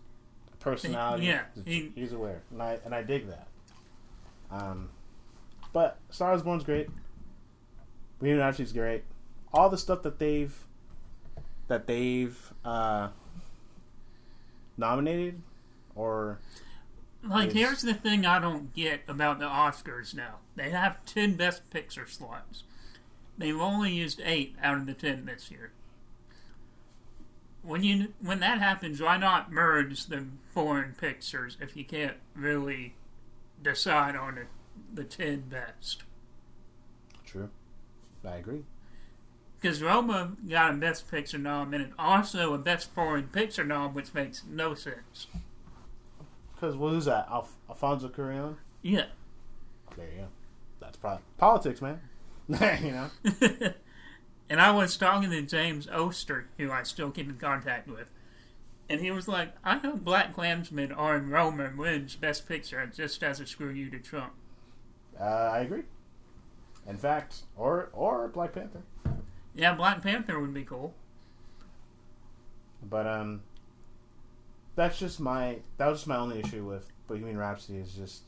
personality. 0.70 1.26
Yeah, 1.26 1.42
he- 1.64 1.92
he's 1.94 2.12
aware, 2.12 2.42
and 2.50 2.62
I 2.62 2.79
and 2.85 2.94
I 2.94 3.02
dig 3.02 3.29
that. 3.29 3.46
Um, 4.50 4.90
but 5.72 5.98
Star 6.11 6.35
Is 6.35 6.42
Born's 6.42 6.64
great. 6.64 6.88
Rhapsody's 8.20 8.72
great. 8.72 9.05
All 9.52 9.68
the 9.70 9.79
stuff 9.79 10.02
that 10.02 10.18
they've 10.18 10.57
that 11.68 11.87
they've 11.87 12.52
uh, 12.64 13.09
nominated 14.76 15.42
or 15.94 16.38
Like, 17.22 17.48
Is- 17.48 17.55
here's 17.55 17.83
the 17.83 17.94
thing 17.94 18.24
I 18.24 18.38
don't 18.38 18.72
get 18.72 19.00
about 19.09 19.38
the 19.40 19.46
Oscars 19.46 20.14
now. 20.14 20.37
They 20.55 20.70
have 20.70 21.05
10 21.07 21.35
Best 21.37 21.68
Picture 21.70 22.07
slots. 22.07 22.62
They've 23.37 23.61
only 23.61 23.92
used 23.92 24.20
8 24.24 24.55
out 24.62 24.79
of 24.79 24.87
the 24.87 24.94
10 24.94 25.24
this 25.26 25.50
year. 25.50 25.72
When 27.66 27.83
you 27.83 28.12
when 28.20 28.40
that 28.40 28.61
happens, 28.61 29.00
why 29.00 29.16
not 29.16 29.50
merge 29.50 30.07
the 30.07 30.26
foreign 30.55 30.92
pictures 30.92 31.57
if 31.61 31.76
you 31.76 31.85
can't 31.85 32.16
really 32.35 32.94
decide 33.62 34.14
on 34.14 34.37
the, 34.37 35.02
the 35.02 35.05
10 35.05 35.40
best? 35.48 36.02
true. 37.24 37.50
I 38.24 38.37
agree. 38.37 38.62
Because 39.61 39.83
Roma 39.83 40.33
got 40.48 40.74
a 40.74 40.76
Best 40.76 41.11
Picture 41.11 41.38
nom 41.38 41.74
and 41.74 41.92
also 41.98 42.55
a 42.55 42.59
Best 42.59 42.92
Foreign 42.94 43.29
Picture 43.29 43.64
nom, 43.64 43.94
which 43.94 44.14
makes 44.14 44.42
no 44.48 44.74
sense. 44.74 45.26
Because 46.55 46.76
well, 46.76 46.90
who's 46.92 47.07
that? 47.07 47.26
Alf- 47.31 47.57
Alfonso 47.68 48.09
Cuarón. 48.09 48.57
Yeah. 48.83 49.07
There 49.96 50.07
you 50.07 50.20
go. 50.22 50.26
That's 50.81 50.96
pro- 50.96 51.18
politics, 51.38 51.81
man. 51.83 52.00
you 52.48 52.92
know. 52.92 53.11
and 54.48 54.61
I 54.61 54.70
was 54.70 54.96
talking 54.96 55.30
to 55.30 55.42
James 55.42 55.88
Oster, 55.88 56.48
who 56.59 56.70
I 56.70 56.82
still 56.82 57.11
keep 57.11 57.28
in 57.28 57.37
contact 57.37 57.88
with, 57.88 58.11
and 58.88 59.00
he 59.00 59.11
was 59.11 59.28
like, 59.28 59.52
"I 59.64 59.78
hope 59.78 60.04
Black 60.04 60.35
Klansman 60.35 60.92
or 60.92 61.18
Roma 61.18 61.72
wins 61.76 62.16
Best 62.16 62.48
Picture 62.48 62.85
just 62.87 63.22
as 63.22 63.40
a 63.40 63.46
screw 63.46 63.70
you 63.70 63.90
to 63.90 63.98
Trump." 63.98 64.32
Uh, 65.18 65.24
I 65.24 65.61
agree. 65.61 65.82
In 66.88 66.96
fact, 66.96 67.42
or 67.56 67.90
or 67.92 68.28
Black 68.28 68.52
Panther. 68.52 68.82
Yeah, 69.54 69.74
Black 69.74 70.02
Panther 70.02 70.38
would 70.38 70.54
be 70.54 70.64
cool. 70.64 70.94
But 72.82 73.06
um, 73.06 73.42
that's 74.76 74.98
just 74.98 75.18
my 75.18 75.59
that 75.78 75.88
was 75.88 76.00
just 76.00 76.06
my 76.06 76.16
only 76.16 76.40
issue 76.40 76.64
with 76.64 76.92
Bohemian 77.09 77.38
Rhapsody 77.38 77.78
is 77.78 77.92
just 77.94 78.22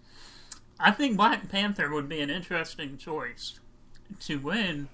I 0.81 0.90
think 0.90 1.16
Black 1.16 1.48
Panther 1.48 1.90
would 1.90 2.09
be 2.09 2.20
an 2.20 2.31
interesting 2.31 2.96
choice 2.96 3.61
to 4.20 4.38
win 4.38 4.88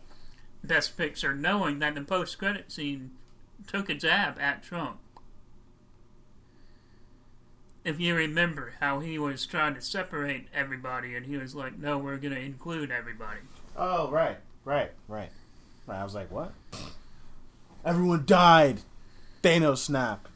Best 0.67 0.97
Picture, 0.97 1.35
knowing 1.35 1.79
that 1.79 1.95
the 1.95 2.03
post-credit 2.03 2.73
scene 2.73 3.13
took 3.67 3.89
a 3.89 3.95
jab 3.95 4.39
at 4.39 4.63
Trump. 4.63 4.99
If 7.85 8.01
you 8.01 8.15
remember 8.15 8.75
how 8.81 9.01
he 9.01 9.19
was 9.19 9.45
trying 9.45 9.75
to 9.75 9.81
separate 9.83 10.49
everybody, 10.55 11.15
and 11.15 11.27
he 11.27 11.37
was 11.37 11.55
like, 11.55 11.79
"No, 11.79 11.99
we're 11.99 12.17
going 12.17 12.35
to 12.35 12.41
include 12.41 12.91
everybody." 12.91 13.41
oh 13.77 14.09
right 14.11 14.39
right 14.65 14.93
right 15.09 15.31
right. 15.87 16.01
I 16.01 16.05
was 16.05 16.15
like, 16.15 16.31
what? 16.31 16.53
Everyone 17.85 18.25
died. 18.25 18.81
Thanos 19.43 19.79
snap. 19.79 20.29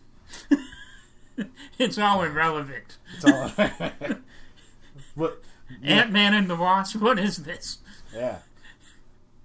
It's 1.79 1.97
all 1.99 2.25
irrelevant. 2.25 2.99
It's 3.15 3.25
all. 3.25 3.49
what? 5.15 5.41
Ant 5.85 6.11
Man 6.11 6.35
and 6.35 6.51
the 6.51 6.57
Wasp. 6.57 6.97
What 6.97 7.19
is 7.19 7.39
this? 7.39 7.79
Yeah. 8.13 8.39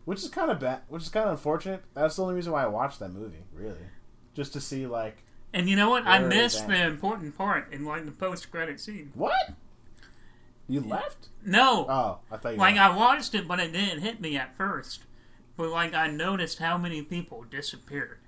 Which 0.06 0.20
is 0.24 0.30
kind 0.30 0.52
of 0.52 0.60
bad. 0.60 0.82
Which 0.90 1.04
is 1.04 1.10
kind 1.10 1.26
of 1.26 1.32
unfortunate. 1.34 1.84
That's 1.94 2.16
the 2.18 2.24
only 2.24 2.36
reason 2.36 2.52
why 2.52 2.64
I 2.64 2.68
watched 2.68 3.00
that 3.00 3.10
movie, 3.14 3.44
really, 3.54 3.78
just 4.34 4.54
to 4.54 4.62
see 4.62 4.86
like 4.88 5.24
And 5.54 5.70
you 5.70 5.76
know 5.76 5.90
what? 5.90 6.06
I 6.06 6.20
missed 6.20 6.68
the 6.68 6.86
important 6.86 7.38
part 7.38 7.72
in 7.72 7.86
like 7.86 8.06
the 8.06 8.12
post-credit 8.12 8.80
scene. 8.80 9.12
what. 9.16 9.54
You 10.68 10.80
left? 10.82 11.28
No, 11.46 11.86
Oh, 11.90 12.20
I 12.32 12.38
thought 12.38 12.54
you. 12.54 12.58
like 12.60 12.76
left. 12.76 12.92
I 12.94 12.96
watched 12.98 13.36
it, 13.36 13.48
but 13.48 13.60
it 13.60 13.74
didn't 13.74 14.00
hit 14.02 14.22
me 14.22 14.38
at 14.38 14.56
first. 14.56 15.02
But 15.58 15.70
like 15.70 15.94
I 15.94 16.08
noticed 16.08 16.60
how 16.60 16.78
many 16.78 17.02
people 17.02 17.44
disappeared. 17.44 18.20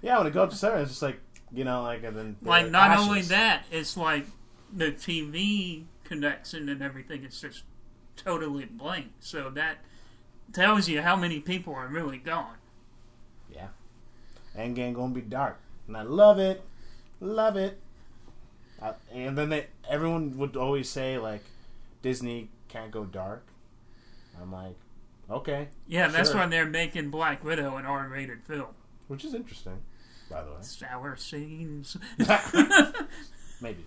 yeah, 0.00 0.18
when 0.18 0.26
it 0.26 0.32
goes 0.32 0.50
to 0.50 0.56
seven, 0.56 0.80
it's 0.80 0.90
just 0.92 1.02
like 1.02 1.20
you 1.52 1.64
know, 1.64 1.82
like 1.82 2.02
and 2.04 2.16
then 2.16 2.36
Like 2.42 2.64
the 2.66 2.70
not 2.70 2.90
ashes. 2.92 3.06
only 3.06 3.22
that, 3.22 3.64
it's 3.70 3.96
like 3.96 4.26
the 4.72 4.90
TV 4.92 5.84
connection 6.04 6.68
and 6.70 6.82
everything 6.82 7.24
is 7.24 7.40
just 7.40 7.64
totally 8.16 8.64
blank. 8.64 9.08
So 9.20 9.50
that 9.50 9.78
tells 10.52 10.88
you 10.88 11.02
how 11.02 11.16
many 11.16 11.40
people 11.40 11.74
are 11.74 11.86
really 11.88 12.18
gone. 12.18 12.56
Yeah. 13.54 13.68
Endgame 14.56 14.94
gonna 14.94 15.14
be 15.14 15.20
dark, 15.22 15.58
and 15.86 15.96
I 15.96 16.02
love 16.02 16.38
it, 16.38 16.62
love 17.20 17.56
it. 17.56 17.78
I, 18.80 18.92
and 19.12 19.38
then 19.38 19.48
they, 19.50 19.66
everyone 19.88 20.36
would 20.38 20.56
always 20.56 20.88
say 20.88 21.16
like, 21.18 21.42
Disney 22.02 22.50
can't 22.68 22.90
go 22.90 23.04
dark. 23.04 23.46
I'm 24.40 24.50
like, 24.52 24.74
okay, 25.30 25.68
Yeah, 25.86 26.08
that's 26.08 26.30
Sure. 26.30 26.40
why 26.40 26.46
they're 26.46 26.66
making 26.66 27.10
Black 27.10 27.44
Widow 27.44 27.76
an 27.76 27.86
R-rated 27.86 28.42
film. 28.44 28.74
which 29.08 29.24
is 29.24 29.34
interesting, 29.34 29.78
by 30.30 30.42
the 30.42 30.50
way. 30.50 30.56
Sour 30.62 31.16
scenes, 31.16 31.96
Maybe. 33.60 33.84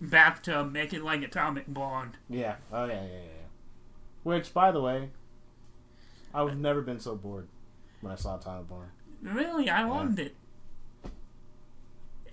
bathtub, 0.00 0.72
make 0.72 0.92
it 0.92 1.02
like 1.04 1.22
Atomic 1.22 1.66
Blonde. 1.68 2.16
Yeah. 2.28 2.56
Oh 2.72 2.86
yeah, 2.86 3.02
yeah. 3.04 3.08
yeah. 3.12 3.46
Which, 4.24 4.52
by 4.52 4.72
the 4.72 4.80
way, 4.80 5.10
I've 6.34 6.58
never 6.58 6.82
been 6.82 7.00
so 7.00 7.14
bored 7.16 7.48
when 8.00 8.12
I 8.12 8.16
saw 8.16 8.36
Time 8.36 8.64
Born. 8.64 8.88
Really, 9.22 9.68
I 9.68 9.84
loved 9.84 10.18
it. 10.18 10.34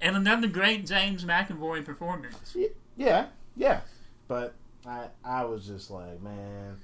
And 0.01 0.15
another 0.15 0.47
great 0.47 0.85
James 0.85 1.23
McAvoy 1.25 1.83
performance. 1.85 2.55
Yeah, 2.97 3.27
yeah. 3.55 3.81
But 4.27 4.53
I, 4.85 5.07
I 5.23 5.45
was 5.45 5.65
just 5.65 5.89
like, 5.89 6.21
man, 6.21 6.77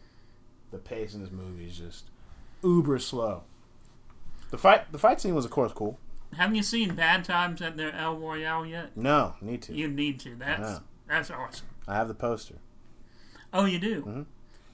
the 0.71 0.77
pace 0.77 1.13
in 1.13 1.21
this 1.21 1.31
movie 1.31 1.65
is 1.67 1.77
just 1.77 2.05
uber 2.63 2.99
slow. 2.99 3.43
The 4.49 4.57
fight, 4.57 4.91
the 4.91 4.97
fight 4.97 5.21
scene 5.21 5.35
was 5.35 5.45
of 5.45 5.51
course 5.51 5.71
cool. 5.73 5.99
Have 6.37 6.55
you 6.55 6.63
seen 6.63 6.95
Bad 6.95 7.25
Times 7.25 7.61
at 7.61 7.75
the 7.77 7.93
El 7.93 8.17
Royale 8.17 8.65
yet? 8.65 8.95
No, 8.95 9.35
need 9.41 9.61
to. 9.63 9.73
You 9.73 9.87
need 9.89 10.19
to. 10.21 10.35
That's 10.35 10.79
that's 11.07 11.29
awesome. 11.29 11.67
I 11.87 11.95
have 11.95 12.07
the 12.07 12.13
poster. 12.13 12.55
Oh, 13.53 13.65
you 13.65 13.79
do. 13.79 14.01
Mhm. 14.03 14.25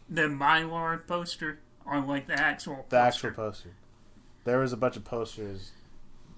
The 0.09 0.21
Mylar 0.23 1.05
poster, 1.07 1.59
or 1.87 1.99
like 2.01 2.27
the 2.27 2.33
actual. 2.39 2.85
The 2.89 2.97
actual 2.97 3.29
poster? 3.29 3.31
poster. 3.31 3.69
There 4.43 4.59
was 4.59 4.73
a 4.73 4.77
bunch 4.77 4.95
of 4.95 5.03
posters, 5.03 5.71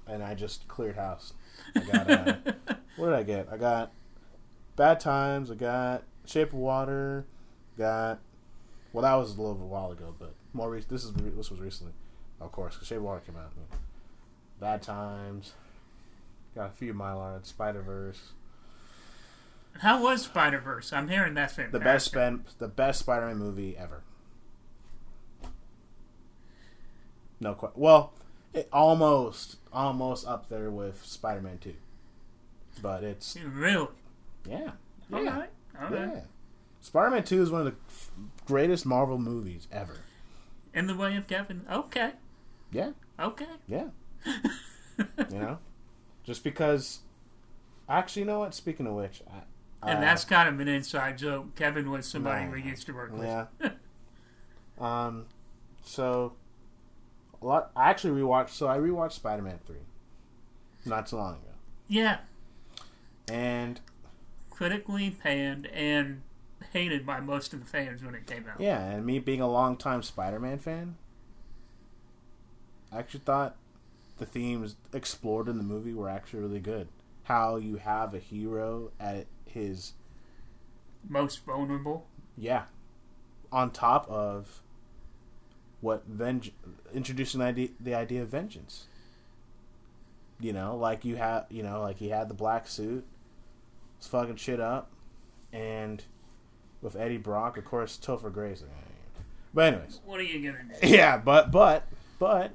and 0.07 0.23
I 0.23 0.33
just 0.35 0.67
cleared 0.67 0.95
house. 0.95 1.33
I 1.75 1.79
got. 1.81 2.09
Uh, 2.09 2.35
what 2.97 3.07
did 3.07 3.15
I 3.15 3.23
get? 3.23 3.47
I 3.51 3.57
got 3.57 3.91
Bad 4.75 4.99
Times. 4.99 5.51
I 5.51 5.55
got 5.55 6.03
Shape 6.25 6.47
of 6.49 6.59
Water. 6.59 7.25
Got. 7.77 8.19
Well, 8.93 9.03
that 9.03 9.13
was 9.15 9.37
a 9.37 9.41
little 9.41 9.55
while 9.67 9.91
ago, 9.91 10.15
but 10.17 10.33
more 10.53 10.69
recent. 10.71 10.89
This 10.91 11.03
is 11.03 11.13
this 11.13 11.51
was 11.51 11.59
recently, 11.59 11.93
of 12.41 12.51
course. 12.51 12.75
'cause 12.77 12.87
Shape 12.87 12.97
of 12.97 13.03
Water 13.03 13.21
came 13.25 13.35
out. 13.37 13.51
yeah. 13.55 13.77
Bad 14.59 14.81
Times. 14.81 15.53
Got 16.55 16.71
a 16.71 16.73
few 16.73 16.93
Mylar. 16.93 17.45
Spider 17.45 17.81
Verse. 17.81 18.31
How 19.79 20.01
was 20.01 20.23
Spider 20.23 20.59
Verse? 20.59 20.91
I'm 20.91 21.07
hearing 21.07 21.35
that's 21.35 21.53
fantastic. 21.53 21.71
The 21.79 21.79
best 21.85 22.13
Ben, 22.13 22.43
the 22.57 22.67
best 22.67 22.99
Spider-Man 22.99 23.37
movie 23.37 23.77
ever. 23.77 24.01
No 27.39 27.53
question. 27.53 27.81
Well, 27.81 28.13
it 28.53 28.67
almost 28.73 29.57
almost 29.71 30.27
up 30.27 30.49
there 30.49 30.69
with 30.71 31.05
Spider-Man 31.05 31.59
Two, 31.59 31.75
but 32.81 33.03
it's 33.03 33.37
Really? 33.37 33.87
yeah, 34.47 34.71
All 35.13 35.23
yeah, 35.23 35.39
right. 35.39 35.49
All 35.81 35.89
right. 35.89 36.09
yeah. 36.15 36.21
Spider-Man 36.81 37.23
Two 37.23 37.41
is 37.41 37.49
one 37.51 37.61
of 37.61 37.67
the 37.67 37.75
f- 37.89 38.11
greatest 38.45 38.85
Marvel 38.85 39.17
movies 39.19 39.67
ever. 39.71 39.97
In 40.73 40.87
the 40.87 40.95
way 40.95 41.15
of 41.15 41.27
Kevin. 41.27 41.61
Okay. 41.71 42.11
Yeah, 42.71 42.91
Okay. 43.19 43.45
yeah. 43.67 43.87
you 44.97 45.39
know, 45.39 45.57
just 46.23 46.43
because. 46.43 46.99
Actually, 47.87 48.21
you 48.21 48.25
know 48.27 48.39
what? 48.39 48.53
Speaking 48.53 48.85
of 48.85 48.93
which, 48.93 49.23
I, 49.81 49.89
And 49.91 50.03
that's 50.03 50.23
kind 50.23 50.47
of 50.47 50.59
an 50.59 50.67
inside 50.67 51.17
joke. 51.17 51.55
Kevin 51.55 51.89
was 51.89 52.07
somebody 52.07 52.45
No. 52.45 52.51
we 52.51 52.61
used 52.61 52.85
to 52.85 52.93
work 52.93 53.11
with. 53.11 53.23
Yeah. 53.23 53.45
um, 54.79 55.25
so 55.83 56.33
lot. 57.45 57.71
I 57.75 57.89
actually 57.89 58.19
rewatched. 58.21 58.49
So 58.49 58.67
I 58.67 58.77
rewatched 58.77 59.13
Spider 59.13 59.41
Man 59.41 59.59
three, 59.65 59.77
not 60.85 61.07
too 61.07 61.15
long 61.17 61.35
ago, 61.35 61.51
Yeah. 61.87 62.19
and 63.31 63.79
Critically 64.49 65.11
panned 65.11 65.67
and 65.67 66.21
hated 66.73 67.05
by 67.05 67.21
most 67.21 67.53
of 67.53 67.59
the 67.61 67.65
fans 67.65 68.03
when 68.03 68.13
it 68.15 68.25
came 68.27 68.45
out. 68.51 68.59
yeah, 68.59 68.79
and 68.91 69.05
me 69.05 69.19
being 69.19 69.39
a 69.41 69.47
longtime 69.47 70.03
Spider 70.03 70.39
Man 70.39 70.59
fan, 70.59 70.97
I 72.91 72.99
actually 72.99 73.21
thought 73.21 73.55
the 74.17 74.25
themes 74.25 74.75
explored 74.93 75.47
in 75.47 75.57
the 75.57 75.63
movie 75.63 75.93
were 75.93 76.09
actually 76.09 76.41
really 76.41 76.59
good. 76.59 76.89
How 77.23 77.55
you 77.57 77.77
have 77.77 78.13
a 78.13 78.19
hero 78.19 78.91
at 78.99 79.27
his 79.45 79.93
Most 81.07 81.45
vulnerable. 81.45 82.05
yeah, 82.35 82.63
on 83.51 83.71
top 83.71 84.09
of 84.09 84.61
what 85.81 86.05
venge 86.05 86.51
introducing 86.93 87.39
the 87.39 87.45
idea, 87.45 87.69
the 87.79 87.93
idea 87.95 88.21
of 88.21 88.29
vengeance. 88.29 88.87
You 90.41 90.53
know, 90.53 90.75
like 90.77 91.03
you 91.03 91.17
have, 91.17 91.45
you 91.49 91.63
know, 91.63 91.81
like 91.81 91.97
he 91.97 92.09
had 92.09 92.29
the 92.29 92.33
black 92.33 92.67
suit, 92.67 93.05
was 93.97 94.07
fucking 94.07 94.37
shit 94.37 94.59
up, 94.61 94.89
and 95.51 96.01
with 96.81 96.95
Eddie 96.95 97.17
Brock, 97.17 97.57
of 97.57 97.65
course, 97.65 97.99
Topher 98.01 98.31
Grace. 98.31 98.63
But 99.53 99.73
anyways, 99.73 99.99
What 100.05 100.19
are 100.19 100.23
you 100.23 100.51
gonna 100.51 100.63
do? 100.81 100.87
yeah, 100.87 101.17
but 101.17 101.51
but 101.51 101.87
but 102.19 102.51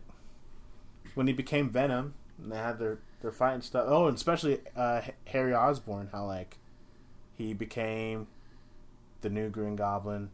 when 1.14 1.26
he 1.26 1.32
became 1.34 1.68
Venom 1.68 2.14
and 2.42 2.50
they 2.52 2.56
had 2.56 2.78
their 2.78 2.98
their 3.20 3.32
fight 3.32 3.54
and 3.54 3.64
stuff. 3.64 3.84
Oh, 3.87 4.06
and 4.06 4.16
especially 4.16 4.60
uh, 4.76 5.02
Harry 5.26 5.52
Osborn, 5.54 6.08
how 6.12 6.24
like 6.24 6.56
he 7.37 7.52
became 7.52 8.28
the 9.20 9.28
new 9.28 9.50
Green 9.50 9.76
Goblin, 9.76 10.30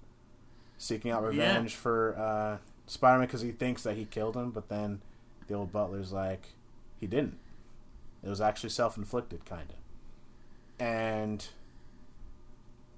seeking 0.78 1.10
out 1.10 1.22
Yeah. 1.22 1.28
revenge 1.28 1.74
for 1.74 2.16
uh, 2.16 2.58
Spider-Man 2.90 3.28
because 3.28 3.42
he 3.42 3.52
thinks 3.52 3.84
that 3.84 3.94
he 3.94 4.04
killed 4.04 4.36
him, 4.36 4.50
but 4.50 4.68
then 4.68 5.00
the 5.46 5.54
old 5.54 5.72
Butler's 5.72 6.12
like 6.12 6.48
he 6.98 7.06
didn't. 7.06 7.38
It 8.20 8.28
was 8.28 8.40
actually 8.40 8.70
self-inflicted, 8.70 9.44
kind 9.44 9.70
of. 9.70 9.76
And 10.84 11.46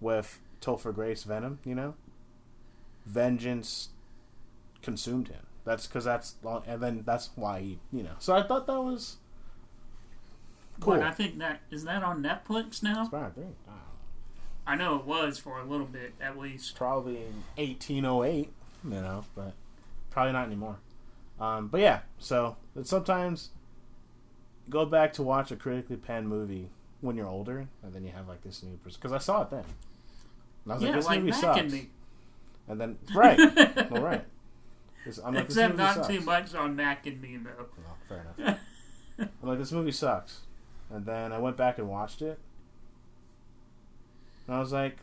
with 0.00 0.40
Topher 0.62 0.94
Grace 0.94 1.24
Venom, 1.24 1.58
you 1.62 1.74
know, 1.74 1.94
vengeance 3.04 3.90
consumed 4.80 5.28
him. 5.28 5.46
That's 5.64 5.86
because 5.86 6.04
that's 6.04 6.36
and 6.66 6.82
then 6.82 7.02
that's 7.04 7.28
why 7.36 7.60
he, 7.60 7.78
you 7.92 8.02
know. 8.02 8.14
So 8.18 8.34
I 8.34 8.42
thought 8.42 8.66
that 8.68 8.80
was 8.80 9.18
cool. 10.80 10.94
But 10.94 11.02
I 11.02 11.10
think 11.10 11.38
that 11.38 11.60
is 11.70 11.84
that 11.84 12.02
on 12.02 12.22
Netflix 12.22 12.82
now. 12.82 13.04
Spider-Man 13.04 13.32
three. 13.34 13.44
Wow. 13.68 13.74
I 14.66 14.74
know 14.74 14.96
it 14.96 15.04
was 15.04 15.38
for 15.38 15.60
a 15.60 15.64
little 15.64 15.86
bit 15.86 16.14
at 16.18 16.38
least. 16.38 16.76
Probably 16.76 17.18
in 17.18 17.44
1808, 17.56 18.48
you 18.84 18.90
know, 18.90 19.24
but 19.34 19.52
probably 20.12 20.32
not 20.32 20.46
anymore. 20.46 20.78
Um, 21.40 21.68
but 21.68 21.80
yeah, 21.80 22.00
so 22.18 22.56
but 22.74 22.86
sometimes 22.86 23.50
go 24.68 24.86
back 24.86 25.12
to 25.14 25.22
watch 25.22 25.50
a 25.50 25.56
critically 25.56 25.96
panned 25.96 26.28
movie 26.28 26.68
when 27.00 27.16
you're 27.16 27.26
older, 27.26 27.66
and 27.82 27.92
then 27.92 28.04
you 28.04 28.12
have 28.12 28.28
like 28.28 28.42
this 28.42 28.62
new 28.62 28.76
person. 28.76 28.98
Because 29.00 29.12
I 29.12 29.18
saw 29.18 29.42
it 29.42 29.50
then, 29.50 29.64
and 30.64 30.72
I 30.72 30.74
was 30.74 30.82
yeah, 30.82 30.88
like, 30.90 30.96
this 30.96 31.06
like 31.06 31.20
movie 31.20 31.32
sucks. 31.32 31.72
and 32.68 32.80
then 32.80 32.98
right, 33.14 33.38
well, 33.90 34.02
right. 34.02 34.24
I'm 35.24 35.34
like, 35.34 35.46
Except 35.46 35.76
not 35.76 35.96
sucks. 35.96 36.08
too 36.08 36.20
much 36.20 36.54
on 36.54 36.76
Mac 36.76 37.06
and 37.06 37.20
me 37.20 37.36
though. 37.38 37.66
Well, 37.76 37.96
fair 38.08 38.34
enough. 38.38 38.58
I'm 39.18 39.48
like, 39.48 39.58
this 39.58 39.72
movie 39.72 39.92
sucks. 39.92 40.42
And 40.90 41.06
then 41.06 41.32
I 41.32 41.38
went 41.38 41.56
back 41.56 41.78
and 41.78 41.88
watched 41.88 42.22
it. 42.22 42.38
And 44.46 44.56
I 44.56 44.60
was 44.60 44.72
like, 44.72 44.98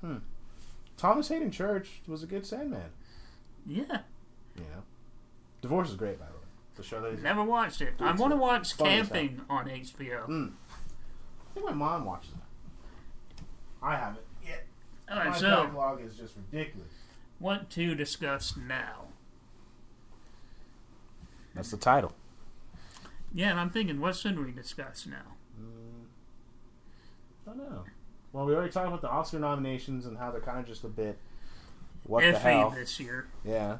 hmm. 0.00 0.16
Thomas 0.96 1.28
Haden 1.28 1.50
Church 1.50 2.02
was 2.06 2.22
a 2.22 2.26
good 2.26 2.44
Sandman. 2.44 2.90
Yeah, 3.66 4.00
You 4.56 4.62
know? 4.62 4.82
Divorce 5.62 5.90
is 5.90 5.96
great, 5.96 6.18
by 6.18 6.26
the 6.26 6.32
way. 6.32 6.36
The 6.76 6.82
show 6.82 7.00
that 7.02 7.12
he's 7.12 7.22
never 7.22 7.42
watched 7.44 7.80
it. 7.82 7.94
I 8.00 8.12
want 8.12 8.32
to 8.32 8.36
watch 8.36 8.72
fun 8.74 8.86
as 8.88 9.08
Camping 9.08 9.42
on 9.50 9.66
HBO. 9.66 10.26
Mm. 10.28 10.52
I 11.50 11.54
think 11.54 11.66
my 11.66 11.72
mom 11.72 12.04
watches 12.04 12.30
it. 12.30 13.42
I 13.82 13.96
haven't 13.96 14.24
yet. 14.46 14.66
All 15.10 15.16
My 15.16 15.26
right, 15.28 15.36
so 15.36 15.64
backlog 15.64 16.00
is 16.02 16.16
just 16.16 16.36
ridiculous. 16.36 16.92
what 17.38 17.68
to 17.70 17.94
discuss 17.94 18.56
now? 18.56 19.08
That's 21.54 21.70
the 21.70 21.76
title. 21.76 22.12
Yeah, 23.34 23.50
and 23.50 23.60
I'm 23.60 23.70
thinking, 23.70 24.00
what 24.00 24.16
should 24.16 24.38
we 24.44 24.52
discuss 24.52 25.06
now? 25.06 25.36
Mm, 25.60 26.04
I 27.46 27.50
don't 27.50 27.58
know. 27.58 27.84
Well, 28.32 28.46
we 28.46 28.54
already 28.54 28.72
talked 28.72 28.86
about 28.88 29.02
the 29.02 29.10
Oscar 29.10 29.38
nominations 29.38 30.06
and 30.06 30.16
how 30.16 30.30
they're 30.30 30.40
kind 30.40 30.58
of 30.60 30.66
just 30.66 30.84
a 30.84 30.88
bit. 30.88 31.18
What 32.04 32.22
the 32.22 32.38
hell? 32.38 32.70
This 32.70 32.98
year. 33.00 33.26
Yeah. 33.44 33.78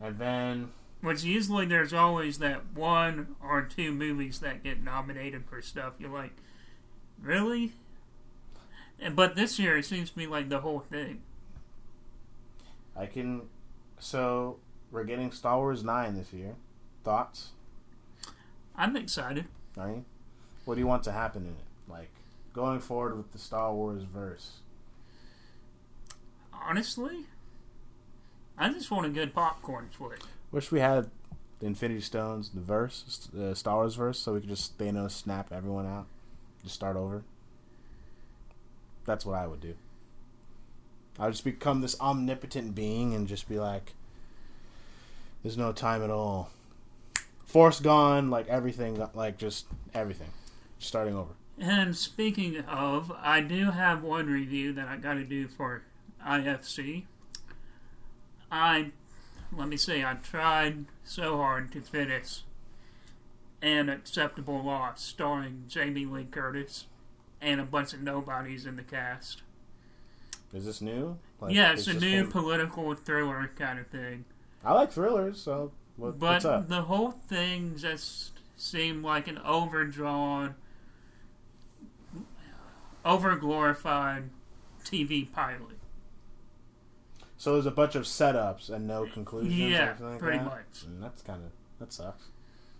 And 0.00 0.18
then 0.18 0.72
Which 1.00 1.24
usually 1.24 1.66
there's 1.66 1.92
always 1.92 2.38
that 2.38 2.72
one 2.74 3.36
or 3.42 3.62
two 3.62 3.92
movies 3.92 4.40
that 4.40 4.62
get 4.62 4.82
nominated 4.82 5.44
for 5.46 5.62
stuff. 5.62 5.94
You're 5.98 6.10
like, 6.10 6.32
really? 7.20 7.72
And, 9.00 9.14
but 9.16 9.36
this 9.36 9.58
year 9.58 9.76
it 9.78 9.84
seems 9.84 10.10
to 10.10 10.16
be 10.16 10.26
like 10.26 10.48
the 10.48 10.60
whole 10.60 10.80
thing. 10.80 11.22
I 12.96 13.06
can. 13.06 13.42
So 13.98 14.58
we're 14.90 15.04
getting 15.04 15.30
Star 15.32 15.58
Wars 15.58 15.84
nine 15.84 16.16
this 16.16 16.32
year. 16.32 16.54
Thoughts? 17.04 17.50
I'm 18.74 18.96
excited. 18.96 19.46
Are 19.78 19.88
you? 19.88 20.04
What 20.64 20.74
do 20.74 20.80
you 20.80 20.86
want 20.86 21.02
to 21.04 21.12
happen 21.12 21.42
in 21.44 21.50
it? 21.50 21.90
Like 21.92 22.08
going 22.52 22.80
forward 22.80 23.16
with 23.16 23.32
the 23.32 23.38
Star 23.38 23.72
Wars 23.72 24.02
verse. 24.02 24.58
honestly, 26.52 27.26
I 28.58 28.70
just 28.70 28.90
want 28.90 29.06
a 29.06 29.10
good 29.10 29.34
popcorn 29.34 29.88
flick. 29.90 30.20
Wish 30.50 30.72
we 30.72 30.80
had 30.80 31.10
the 31.60 31.66
Infinity 31.66 32.00
Stones, 32.00 32.50
the 32.50 32.60
verse, 32.60 33.28
the 33.32 33.54
Star 33.54 33.76
Wars 33.76 33.94
verse, 33.94 34.18
so 34.18 34.34
we 34.34 34.40
could 34.40 34.48
just 34.48 34.78
Thanos 34.78 35.12
snap 35.12 35.52
everyone 35.52 35.86
out, 35.86 36.06
just 36.62 36.74
start 36.74 36.96
over. 36.96 37.22
That's 39.04 39.24
what 39.24 39.36
I 39.36 39.46
would 39.46 39.60
do. 39.60 39.74
I 41.18 41.24
would 41.24 41.32
just 41.32 41.44
become 41.44 41.80
this 41.80 41.98
omnipotent 42.00 42.74
being 42.74 43.14
and 43.14 43.28
just 43.28 43.48
be 43.48 43.58
like, 43.58 43.94
"There's 45.42 45.56
no 45.56 45.72
time 45.72 46.02
at 46.02 46.10
all. 46.10 46.50
Force 47.44 47.80
gone, 47.80 48.30
like 48.30 48.48
everything, 48.48 49.02
like 49.14 49.38
just 49.38 49.66
everything, 49.94 50.30
starting 50.78 51.14
over." 51.14 51.32
And 51.58 51.96
speaking 51.96 52.58
of, 52.60 53.10
I 53.18 53.40
do 53.40 53.70
have 53.70 54.02
one 54.02 54.26
review 54.26 54.74
that 54.74 54.88
I 54.88 54.96
got 54.96 55.14
to 55.14 55.24
do 55.24 55.48
for 55.48 55.82
IFC. 56.22 57.06
I, 58.50 58.90
let 59.52 59.68
me 59.68 59.76
see, 59.76 60.04
I 60.04 60.14
tried 60.14 60.86
so 61.04 61.36
hard 61.36 61.72
to 61.72 61.80
finish 61.80 62.42
An 63.62 63.88
Acceptable 63.88 64.62
Loss 64.62 65.02
starring 65.02 65.64
Jamie 65.68 66.06
Lee 66.06 66.26
Curtis 66.30 66.86
and 67.40 67.60
a 67.60 67.64
bunch 67.64 67.92
of 67.92 68.00
nobodies 68.00 68.66
in 68.66 68.76
the 68.76 68.82
cast. 68.82 69.42
Is 70.54 70.64
this 70.64 70.80
new? 70.80 71.18
Like, 71.40 71.54
yeah, 71.54 71.72
it's, 71.72 71.86
it's 71.86 71.96
a 71.96 72.00
new 72.00 72.26
political 72.26 72.94
thriller 72.94 73.50
kind 73.56 73.78
of 73.78 73.88
thing. 73.88 74.24
I 74.64 74.72
like 74.72 74.90
thrillers, 74.90 75.40
so 75.40 75.72
what, 75.96 76.18
but 76.18 76.68
the 76.68 76.82
whole 76.82 77.10
thing 77.10 77.74
just 77.76 78.32
seemed 78.56 79.04
like 79.04 79.28
an 79.28 79.38
overdrawn, 79.38 80.54
overglorified 83.04 84.28
TV 84.84 85.30
pilot. 85.30 85.75
So 87.38 87.52
there's 87.52 87.66
a 87.66 87.70
bunch 87.70 87.94
of 87.94 88.04
setups 88.04 88.70
and 88.70 88.86
no 88.86 89.06
conclusions. 89.06 89.54
Yeah, 89.54 89.94
like 90.00 90.18
pretty 90.18 90.38
that? 90.38 90.44
much. 90.44 90.84
And 90.86 91.02
that's 91.02 91.22
kind 91.22 91.42
of 91.44 91.50
that 91.78 91.92
sucks. 91.92 92.24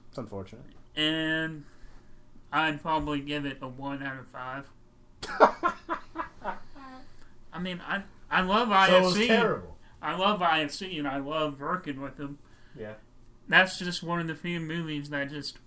It's 0.09 0.19
unfortunate. 0.19 0.65
And 0.95 1.65
I'd 2.53 2.81
probably 2.81 3.21
give 3.21 3.45
it 3.45 3.59
a 3.61 3.69
one 3.69 4.03
out 4.03 4.19
of 4.19 4.27
five. 4.29 4.71
I 7.53 7.59
mean, 7.61 7.83
I 7.87 8.03
I 8.31 8.41
love 8.43 8.69
IFC. 8.69 9.13
So 9.13 9.27
terrible. 9.27 9.77
I 10.01 10.17
love 10.17 10.41
IFC 10.41 10.99
and 10.99 11.09
I 11.09 11.19
love 11.19 11.61
working 11.61 12.01
with 12.01 12.17
them. 12.17 12.39
Yeah. 12.79 12.95
That's 13.49 13.79
just 13.79 14.03
one 14.03 14.21
of 14.21 14.27
the 14.27 14.35
few 14.35 14.61
movies 14.61 15.11
that 15.11 15.31
just 15.31 15.59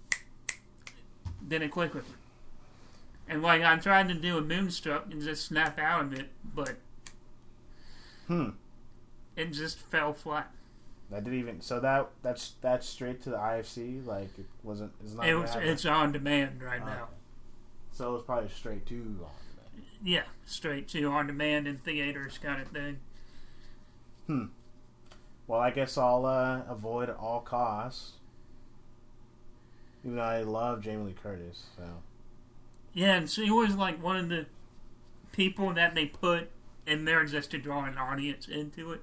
didn't 1.48 1.70
click 1.70 1.94
with 1.94 2.08
me. 2.08 2.16
And 3.28 3.44
like 3.44 3.62
I'm 3.62 3.80
trying 3.80 4.08
to 4.08 4.14
do 4.14 4.38
a 4.38 4.42
Moonstruck 4.42 5.06
and 5.12 5.22
just 5.22 5.46
snap 5.46 5.78
out 5.78 6.06
of 6.06 6.14
it, 6.14 6.30
but 6.44 6.76
hmm, 8.28 8.50
it 9.40 9.52
just 9.54 9.80
fell 9.80 10.14
flat. 10.14 10.52
That 11.10 11.24
didn't 11.24 11.40
even. 11.40 11.62
So 11.62 11.80
that 11.80 12.10
that's 12.22 12.54
that's 12.62 12.88
straight 12.88 13.22
to 13.24 13.30
the 13.32 13.38
IFC. 13.38 14.06
Like 14.06 14.38
it 14.38 14.46
wasn't. 14.64 14.92
It's 15.04 15.14
not. 15.14 15.28
It 15.28 15.36
was, 15.36 15.56
it's 15.56 15.86
on 15.86 16.12
demand 16.12 16.62
right 16.62 16.86
now. 16.86 17.10
So 17.92 18.16
it's 18.16 18.26
probably 18.26 18.50
straight 18.50 18.86
to 18.88 18.96
on 18.96 19.04
demand. 19.04 19.88
Yeah, 20.04 20.24
straight 20.46 20.88
to 20.90 21.06
on 21.06 21.28
demand 21.28 21.68
in 21.68 21.78
theaters 21.78 22.38
kind 22.38 22.62
of 22.62 22.68
thing. 22.68 23.00
Hmm. 24.28 24.46
Well, 25.48 25.60
I 25.60 25.72
guess 25.72 25.98
I'll 25.98 26.26
uh, 26.26 26.62
avoid 26.70 27.10
at 27.10 27.18
all 27.18 27.42
costs. 27.42 28.14
Even 30.06 30.18
though 30.18 30.24
I 30.24 30.44
love 30.44 30.82
Jamie 30.82 31.06
Lee 31.06 31.16
Curtis, 31.22 31.66
so. 31.76 31.84
Yeah, 32.94 33.16
and 33.16 33.30
she 33.30 33.50
was 33.52 33.76
like 33.76 34.02
one 34.02 34.16
of 34.16 34.30
the 34.30 34.46
people 35.32 35.74
that 35.74 35.96
they 35.96 36.06
put 36.06 36.50
in 36.86 37.06
there 37.06 37.26
just 37.26 37.52
to 37.52 37.58
draw 37.58 37.86
an 37.86 37.98
audience 37.98 38.48
into 38.48 38.92
it. 38.92 39.02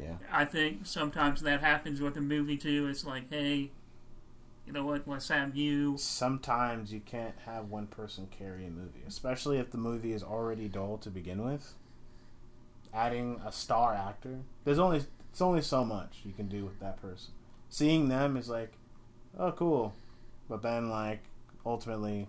Yeah. 0.00 0.16
I 0.30 0.44
think 0.44 0.86
sometimes 0.86 1.42
that 1.42 1.60
happens 1.60 2.00
with 2.00 2.16
a 2.16 2.20
movie 2.20 2.56
too. 2.56 2.86
It's 2.88 3.04
like, 3.04 3.30
hey, 3.30 3.70
you 4.66 4.72
know 4.72 4.84
what? 4.84 5.06
Let's 5.06 5.28
have 5.28 5.56
you. 5.56 5.96
Sometimes 5.96 6.92
you 6.92 7.00
can't 7.00 7.36
have 7.46 7.70
one 7.70 7.86
person 7.86 8.28
carry 8.36 8.66
a 8.66 8.70
movie, 8.70 9.02
especially 9.06 9.58
if 9.58 9.70
the 9.70 9.78
movie 9.78 10.12
is 10.12 10.22
already 10.22 10.68
dull 10.68 10.98
to 10.98 11.10
begin 11.10 11.44
with. 11.44 11.74
Adding 12.92 13.40
a 13.44 13.52
star 13.52 13.94
actor, 13.94 14.40
there's 14.64 14.78
only 14.78 15.02
it's 15.30 15.40
only 15.40 15.62
so 15.62 15.84
much 15.84 16.20
you 16.24 16.32
can 16.32 16.48
do 16.48 16.64
with 16.64 16.80
that 16.80 17.00
person. 17.00 17.32
Seeing 17.68 18.08
them 18.08 18.36
is 18.36 18.48
like, 18.48 18.72
oh, 19.38 19.52
cool, 19.52 19.94
but 20.48 20.62
then 20.62 20.88
like 20.88 21.20
ultimately, 21.64 22.28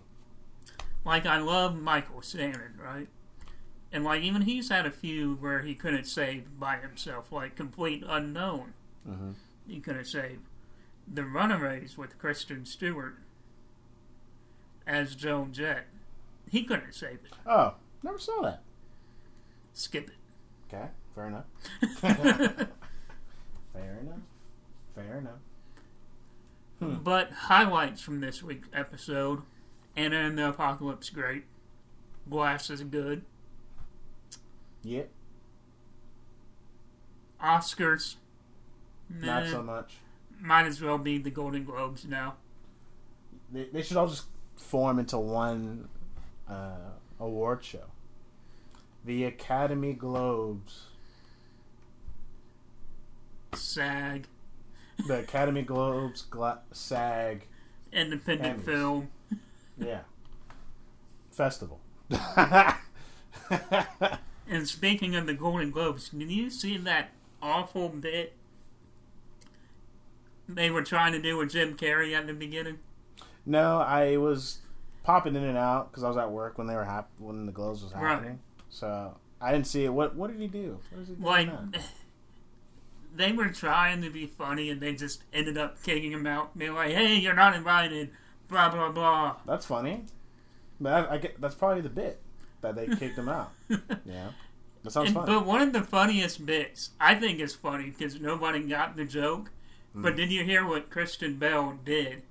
like 1.04 1.26
I 1.26 1.38
love 1.38 1.74
Michael 1.74 2.20
Shannon, 2.20 2.78
right? 2.82 3.08
And 3.92 4.04
like 4.04 4.22
even 4.22 4.42
he's 4.42 4.68
had 4.68 4.86
a 4.86 4.90
few 4.90 5.36
where 5.36 5.62
he 5.62 5.74
couldn't 5.74 6.04
save 6.04 6.58
by 6.58 6.76
himself, 6.76 7.32
like 7.32 7.56
complete 7.56 8.04
unknown. 8.06 8.74
Mm-hmm. 9.08 9.32
He 9.66 9.80
couldn't 9.80 10.04
save. 10.04 10.40
The 11.12 11.24
Runaways 11.24 11.96
with 11.96 12.18
Kristen 12.18 12.66
Stewart 12.66 13.16
as 14.86 15.14
Joan 15.14 15.52
Jett. 15.52 15.86
He 16.50 16.64
couldn't 16.64 16.94
save 16.94 17.20
it. 17.24 17.32
Oh, 17.46 17.74
never 18.02 18.18
saw 18.18 18.42
that. 18.42 18.62
Skip 19.72 20.08
it. 20.08 20.74
Okay, 20.74 20.88
fair 21.14 21.26
enough. 21.28 21.44
fair 22.00 23.98
enough. 24.00 24.18
Fair 24.94 25.18
enough. 25.18 25.32
Hmm. 26.78 26.94
But 27.02 27.32
highlights 27.32 28.02
from 28.02 28.20
this 28.20 28.42
week's 28.42 28.68
episode: 28.72 29.42
Anna 29.96 30.16
and 30.16 30.38
the 30.38 30.48
Apocalypse, 30.48 31.10
great. 31.10 31.44
Glass 32.28 32.70
is 32.70 32.82
good. 32.82 33.24
Yep. 34.82 35.10
Oscars. 37.42 38.16
Not 39.10 39.46
so 39.48 39.62
much. 39.62 39.96
Might 40.40 40.66
as 40.66 40.80
well 40.80 40.98
be 40.98 41.18
the 41.18 41.30
Golden 41.30 41.64
Globes 41.64 42.04
now. 42.04 42.34
They, 43.52 43.64
they 43.72 43.82
should 43.82 43.96
all 43.96 44.08
just 44.08 44.24
form 44.56 44.98
into 44.98 45.18
one 45.18 45.88
uh, 46.48 46.90
award 47.18 47.64
show. 47.64 47.84
The 49.04 49.24
Academy 49.24 49.94
Globes. 49.94 50.86
SAG. 53.54 54.26
The 55.06 55.20
Academy 55.20 55.62
Globes, 55.62 56.22
Gla- 56.22 56.60
SAG. 56.72 57.46
Independent 57.92 58.60
Emmys. 58.60 58.64
film. 58.64 59.08
Yeah. 59.78 60.00
Festival. 61.30 61.80
And 64.48 64.66
speaking 64.66 65.14
of 65.14 65.26
the 65.26 65.34
Golden 65.34 65.70
Globes, 65.70 66.08
did 66.08 66.30
you 66.30 66.48
see 66.50 66.76
that 66.78 67.10
awful 67.42 67.88
bit 67.88 68.32
they 70.48 70.70
were 70.70 70.82
trying 70.82 71.12
to 71.12 71.20
do 71.20 71.36
with 71.36 71.50
Jim 71.50 71.76
Carrey 71.76 72.14
at 72.14 72.26
the 72.26 72.32
beginning? 72.32 72.78
No, 73.44 73.78
I 73.78 74.16
was 74.16 74.58
popping 75.04 75.36
in 75.36 75.44
and 75.44 75.58
out 75.58 75.90
because 75.90 76.02
I 76.02 76.08
was 76.08 76.16
at 76.16 76.30
work 76.30 76.58
when 76.58 76.66
they 76.66 76.74
were 76.74 76.84
hap- 76.84 77.10
when 77.18 77.46
the 77.46 77.52
Globes 77.52 77.82
was 77.82 77.92
happening. 77.92 78.30
Right. 78.30 78.38
So 78.70 79.16
I 79.40 79.52
didn't 79.52 79.66
see 79.66 79.84
it. 79.84 79.92
What 79.92 80.14
What 80.16 80.30
did 80.30 80.40
he 80.40 80.48
do? 80.48 80.78
He 80.90 81.14
like 81.22 81.50
they 83.14 83.32
were 83.32 83.48
trying 83.48 84.00
to 84.02 84.10
be 84.10 84.26
funny 84.26 84.70
and 84.70 84.80
they 84.80 84.94
just 84.94 85.24
ended 85.32 85.58
up 85.58 85.82
kicking 85.82 86.12
him 86.12 86.26
out. 86.26 86.56
They're 86.56 86.72
like, 86.72 86.92
"Hey, 86.92 87.16
you're 87.16 87.34
not 87.34 87.54
invited." 87.54 88.10
Blah 88.48 88.70
blah 88.70 88.90
blah. 88.90 89.36
That's 89.46 89.66
funny, 89.66 90.04
but 90.80 91.10
I, 91.10 91.14
I 91.14 91.18
get 91.18 91.38
that's 91.40 91.54
probably 91.54 91.82
the 91.82 91.90
bit 91.90 92.20
that 92.60 92.76
they 92.76 92.86
kicked 92.86 93.18
him 93.18 93.28
out. 93.28 93.52
yeah. 94.04 94.30
That 94.82 94.90
sounds 94.90 95.12
fun. 95.12 95.26
But 95.26 95.46
one 95.46 95.60
of 95.60 95.72
the 95.72 95.82
funniest 95.82 96.44
bits, 96.44 96.90
I 97.00 97.14
think 97.14 97.40
is 97.40 97.54
funny 97.54 97.90
because 97.90 98.20
nobody 98.20 98.60
got 98.60 98.96
the 98.96 99.04
joke. 99.04 99.50
Mm. 99.96 100.02
But 100.02 100.16
did 100.16 100.30
you 100.30 100.44
hear 100.44 100.66
what 100.66 100.90
Christian 100.90 101.36
Bale 101.36 101.78
did 101.84 102.22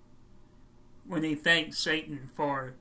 when 1.05 1.23
he 1.23 1.35
thanked 1.35 1.75
Satan 1.75 2.29
for 2.35 2.73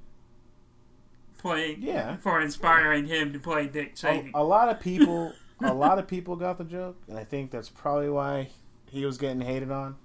playing, 1.39 1.83
yeah, 1.83 2.17
for 2.17 2.41
inspiring 2.41 3.07
him 3.07 3.33
to 3.33 3.39
play 3.39 3.67
Dick 3.67 3.95
Cheney? 3.97 4.31
A, 4.35 4.41
a 4.41 4.45
lot 4.45 4.69
of 4.69 4.81
people, 4.81 5.33
a 5.61 5.75
lot 5.75 5.99
of 5.99 6.07
people 6.07 6.37
got 6.37 6.59
the 6.59 6.65
joke, 6.65 6.97
and 7.09 7.19
I 7.19 7.25
think 7.25 7.51
that's 7.51 7.69
probably 7.69 8.11
why 8.11 8.49
he 8.91 9.05
was 9.05 9.19
getting 9.19 9.41
hated 9.41 9.71
on. 9.71 9.97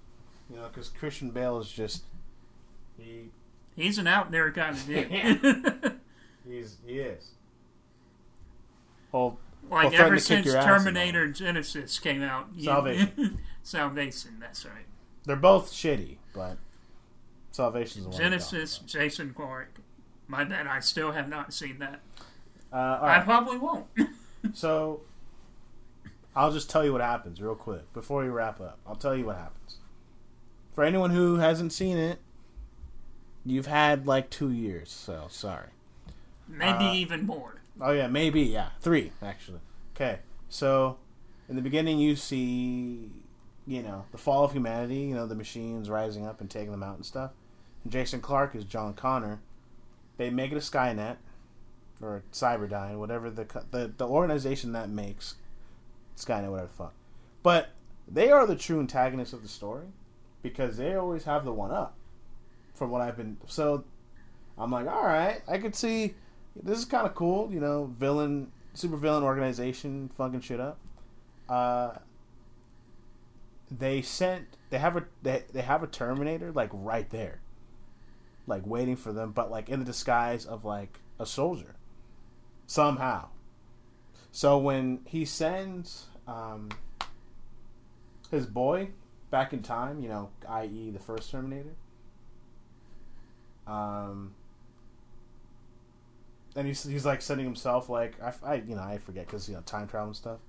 You 0.49 0.57
know, 0.57 0.67
because 0.67 0.89
Christian 0.89 1.31
Bale 1.31 1.59
is 1.59 1.71
just 1.71 2.03
he. 2.97 3.29
He's 3.73 3.97
an 3.97 4.05
out 4.05 4.31
there 4.31 4.51
kind 4.51 4.75
of 4.75 4.85
dude. 4.85 5.93
He's 6.51 6.77
he 6.85 6.99
is. 6.99 7.31
Well, 9.11 9.39
like 9.69 9.91
well, 9.91 10.01
ever 10.01 10.19
since 10.19 10.51
Terminator 10.51 11.27
Genisys 11.29 12.01
came 12.01 12.21
out, 12.21 12.49
Salvation. 12.59 13.39
Salvation, 13.63 14.37
that's 14.39 14.65
right. 14.65 14.85
They're 15.25 15.35
both 15.35 15.71
shitty, 15.71 16.17
but 16.33 16.57
Salvation's 17.51 18.05
the 18.05 18.11
one. 18.11 18.19
Genisys, 18.19 18.85
Jason 18.85 19.33
Clarke. 19.33 19.79
My 20.27 20.43
bad, 20.43 20.67
I 20.67 20.79
still 20.79 21.11
have 21.11 21.29
not 21.29 21.53
seen 21.53 21.79
that. 21.79 22.01
Uh, 22.71 22.99
right. 23.01 23.19
I 23.19 23.23
probably 23.23 23.57
won't. 23.57 23.85
so, 24.53 25.01
I'll 26.35 26.51
just 26.51 26.69
tell 26.69 26.83
you 26.85 26.93
what 26.93 27.01
happens 27.01 27.41
real 27.41 27.55
quick 27.55 27.91
before 27.93 28.23
we 28.23 28.29
wrap 28.29 28.59
up. 28.59 28.79
I'll 28.87 28.95
tell 28.95 29.15
you 29.15 29.25
what 29.25 29.35
happens. 29.37 29.77
For 30.73 30.83
anyone 30.83 31.11
who 31.11 31.35
hasn't 31.35 31.73
seen 31.73 31.97
it, 31.97 32.19
you've 33.45 33.67
had 33.67 34.07
like 34.07 34.29
two 34.29 34.51
years, 34.51 34.89
so 34.89 35.27
sorry. 35.29 35.67
Maybe 36.51 36.85
uh, 36.85 36.93
even 36.93 37.25
more. 37.25 37.61
Oh 37.79 37.91
yeah, 37.91 38.07
maybe 38.07 38.41
yeah, 38.41 38.69
three 38.79 39.11
actually. 39.21 39.59
Okay, 39.95 40.19
so 40.49 40.97
in 41.49 41.55
the 41.55 41.61
beginning, 41.61 41.99
you 41.99 42.15
see, 42.15 43.09
you 43.65 43.81
know, 43.81 44.05
the 44.11 44.17
fall 44.17 44.43
of 44.43 44.53
humanity. 44.53 45.01
You 45.01 45.15
know, 45.15 45.27
the 45.27 45.35
machines 45.35 45.89
rising 45.89 46.25
up 46.25 46.41
and 46.41 46.49
taking 46.49 46.71
them 46.71 46.83
out 46.83 46.95
and 46.95 47.05
stuff. 47.05 47.31
And 47.83 47.91
Jason 47.91 48.21
Clarke 48.21 48.55
is 48.55 48.63
John 48.63 48.93
Connor. 48.93 49.41
They 50.17 50.29
make 50.29 50.51
it 50.51 50.55
a 50.55 50.59
Skynet 50.59 51.17
or 52.01 52.23
Cyberdyne, 52.31 52.97
whatever 52.97 53.29
the 53.29 53.45
the 53.71 53.91
the 53.95 54.07
organization 54.07 54.73
that 54.73 54.89
makes 54.89 55.35
Skynet, 56.15 56.49
whatever 56.49 56.67
the 56.67 56.73
fuck. 56.73 56.93
But 57.43 57.69
they 58.07 58.29
are 58.31 58.45
the 58.45 58.55
true 58.55 58.79
antagonists 58.79 59.33
of 59.33 59.41
the 59.41 59.47
story 59.47 59.87
because 60.41 60.77
they 60.77 60.95
always 60.95 61.23
have 61.23 61.45
the 61.45 61.53
one 61.53 61.71
up. 61.71 61.95
From 62.73 62.89
what 62.89 63.01
I've 63.01 63.17
been 63.17 63.37
so, 63.47 63.83
I'm 64.57 64.71
like, 64.71 64.87
all 64.87 65.05
right, 65.05 65.41
I 65.47 65.57
could 65.57 65.75
see 65.75 66.15
this 66.55 66.79
is 66.79 66.85
kind 66.85 67.05
of 67.05 67.15
cool. 67.15 67.51
You 67.51 67.59
know, 67.59 67.85
villain, 67.97 68.51
super 68.73 68.97
villain 68.97 69.23
organization, 69.23 70.09
fucking 70.15 70.41
shit 70.41 70.59
up. 70.59 70.79
Uh, 71.49 71.93
they 73.69 74.01
sent 74.01 74.57
they 74.69 74.79
have 74.79 74.97
a 74.97 75.05
they, 75.21 75.43
they 75.53 75.61
have 75.61 75.83
a 75.83 75.87
Terminator 75.87 76.51
like 76.51 76.69
right 76.73 77.09
there, 77.09 77.41
like 78.47 78.65
waiting 78.65 78.95
for 78.95 79.13
them, 79.13 79.31
but 79.31 79.49
like 79.49 79.69
in 79.69 79.79
the 79.79 79.85
disguise 79.85 80.45
of 80.45 80.65
like 80.65 80.99
a 81.19 81.25
soldier, 81.25 81.75
somehow. 82.67 83.29
So 84.31 84.57
when 84.57 85.01
he 85.05 85.25
sends 85.25 86.07
um, 86.27 86.69
his 88.29 88.45
boy 88.45 88.89
back 89.29 89.53
in 89.53 89.61
time, 89.61 89.99
you 89.99 90.09
know, 90.09 90.29
i.e., 90.47 90.91
the 90.91 90.99
first 90.99 91.31
Terminator. 91.31 91.75
Um, 93.67 94.35
and 96.55 96.67
he's 96.67 96.83
he's 96.83 97.05
like 97.05 97.21
sending 97.21 97.45
himself 97.45 97.89
like 97.89 98.15
I, 98.21 98.33
I 98.43 98.55
you 98.55 98.75
know 98.75 98.81
I 98.81 98.97
forget 98.97 99.25
because 99.25 99.47
you 99.49 99.55
know 99.55 99.61
time 99.61 99.87
travel 99.87 100.07
and 100.07 100.15
stuff. 100.15 100.39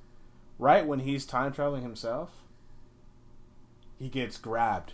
Right 0.59 0.87
when 0.87 1.01
he's 1.01 1.25
time 1.25 1.53
traveling 1.53 1.83
himself, 1.83 2.31
he 3.99 4.09
gets 4.09 4.39
grabbed. 4.39 4.93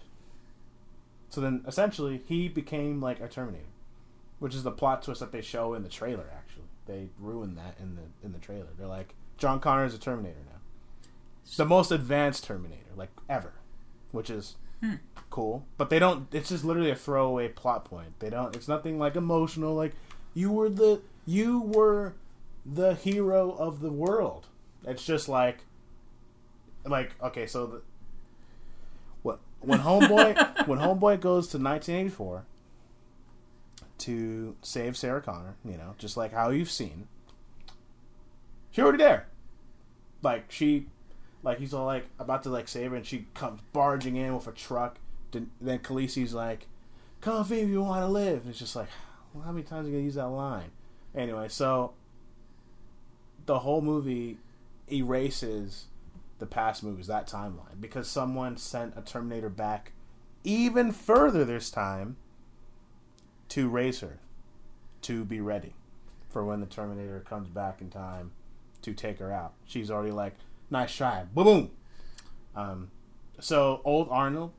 So 1.31 1.41
then 1.41 1.65
essentially 1.67 2.23
he 2.27 2.49
became 2.49 3.01
like 3.01 3.21
a 3.21 3.29
Terminator, 3.29 3.65
which 4.39 4.55
is 4.55 4.63
the 4.63 4.71
plot 4.71 5.03
twist 5.03 5.21
that 5.21 5.33
they 5.33 5.43
show 5.43 5.75
in 5.75 5.83
the 5.83 5.89
trailer. 5.89 6.27
Actually, 6.35 6.65
they 6.87 7.09
ruined 7.19 7.59
that 7.59 7.77
in 7.81 7.97
the 7.97 8.03
in 8.27 8.33
the 8.33 8.39
trailer. 8.39 8.69
They're 8.79 8.87
like 8.87 9.15
John 9.37 9.61
Connor 9.61 9.85
is 9.85 9.95
a 9.95 9.99
Terminator 9.99 10.41
now, 10.47 10.59
the 11.57 11.65
most 11.67 11.91
advanced 11.93 12.45
Terminator 12.45 12.83
like 12.97 13.11
ever, 13.29 13.53
which 14.13 14.31
is 14.31 14.57
Hmm. 14.81 14.95
cool. 15.31 15.67
But 15.77 15.91
they 15.91 15.99
don't. 15.99 16.33
It's 16.33 16.51
just 16.51 16.65
literally 16.65 16.91
a 16.93 16.95
throwaway 16.95 17.49
plot 17.49 17.85
point. 17.85 18.21
They 18.21 18.31
don't. 18.31 18.55
It's 18.55 18.69
nothing 18.69 18.97
like 18.99 19.17
emotional. 19.17 19.75
Like 19.75 19.93
you 20.39 20.53
were 20.53 20.69
the 20.69 21.01
you 21.27 21.61
were 21.61 22.15
the 22.65 22.95
hero 22.95 23.51
of 23.59 23.81
the 23.81 23.91
world. 23.91 24.47
It's 24.85 25.05
just 25.05 25.29
like 25.29 25.59
like 26.85 27.11
okay, 27.21 27.47
so 27.47 27.67
the 27.67 27.83
what 29.23 29.41
when 29.61 29.81
homeboy 29.81 30.67
when 30.69 30.79
homeboy 30.79 31.21
goes 31.21 31.49
to 31.49 31.59
1984 31.59 32.45
to 33.99 34.55
save 34.63 34.97
Sarah 34.97 35.21
Connor, 35.21 35.57
you 35.65 35.77
know, 35.77 35.97
just 35.99 36.17
like 36.17 36.33
how 36.33 36.51
you've 36.51 36.71
seen. 36.71 37.09
She 38.71 38.81
already 38.81 38.99
there. 38.99 39.27
Like 40.23 40.45
she 40.53 40.87
like 41.43 41.59
he's 41.59 41.75
all 41.75 41.87
like 41.87 42.07
about 42.21 42.45
to 42.45 42.51
like 42.51 42.69
save 42.69 42.93
her 42.93 42.97
and 42.97 43.05
she 43.05 43.27
comes 43.35 43.61
barging 43.73 44.15
in 44.15 44.37
with 44.37 44.47
a 44.47 44.53
truck. 44.53 44.99
Then, 45.33 45.51
then 45.61 45.81
Khaleesi's 45.81 46.33
like, 46.33 46.69
"Come 47.21 47.43
if 47.43 47.51
you 47.51 47.83
want 47.83 48.05
to 48.05 48.09
live." 48.09 48.43
And 48.43 48.51
it's 48.51 48.61
just 48.61 48.77
like, 48.77 48.89
well, 49.33 49.45
how 49.45 49.53
many 49.53 49.65
times 49.65 49.87
are 49.87 49.91
you 49.91 49.97
gonna 49.97 50.05
use 50.05 50.15
that 50.15 50.29
line? 50.29 50.71
Anyway, 51.15 51.49
so 51.49 51.95
the 53.47 53.61
whole 53.61 53.81
movie 53.81 54.39
erases 54.91 55.87
the 56.39 56.47
past 56.47 56.83
movies, 56.83 57.07
that 57.09 57.27
timeline, 57.27 57.81
because 57.81 58.09
someone 58.09 58.57
sent 58.57 58.95
a 58.97 59.03
Terminator 59.03 59.49
back 59.49 59.93
even 60.45 60.93
further 60.93 61.45
this 61.45 61.71
time 61.71 62.17
to 63.49 63.69
raise 63.69 64.01
her, 64.01 64.21
to 65.03 65.25
be 65.25 65.41
ready 65.41 65.75
for 66.29 66.45
when 66.45 66.61
the 66.61 66.67
Terminator 66.67 67.21
comes 67.21 67.49
back 67.49 67.81
in 67.81 67.91
time 67.91 68.33
to 68.83 68.93
take 68.93 69.19
her 69.19 69.33
out. 69.33 69.55
She's 69.67 69.91
already 69.91 70.13
like, 70.13 70.35
nice 70.71 70.95
try, 70.95 71.25
boom, 71.35 71.45
boom. 71.45 71.71
Um, 72.55 72.91
so 73.41 73.81
old 73.85 74.09
Arnold 74.11 74.53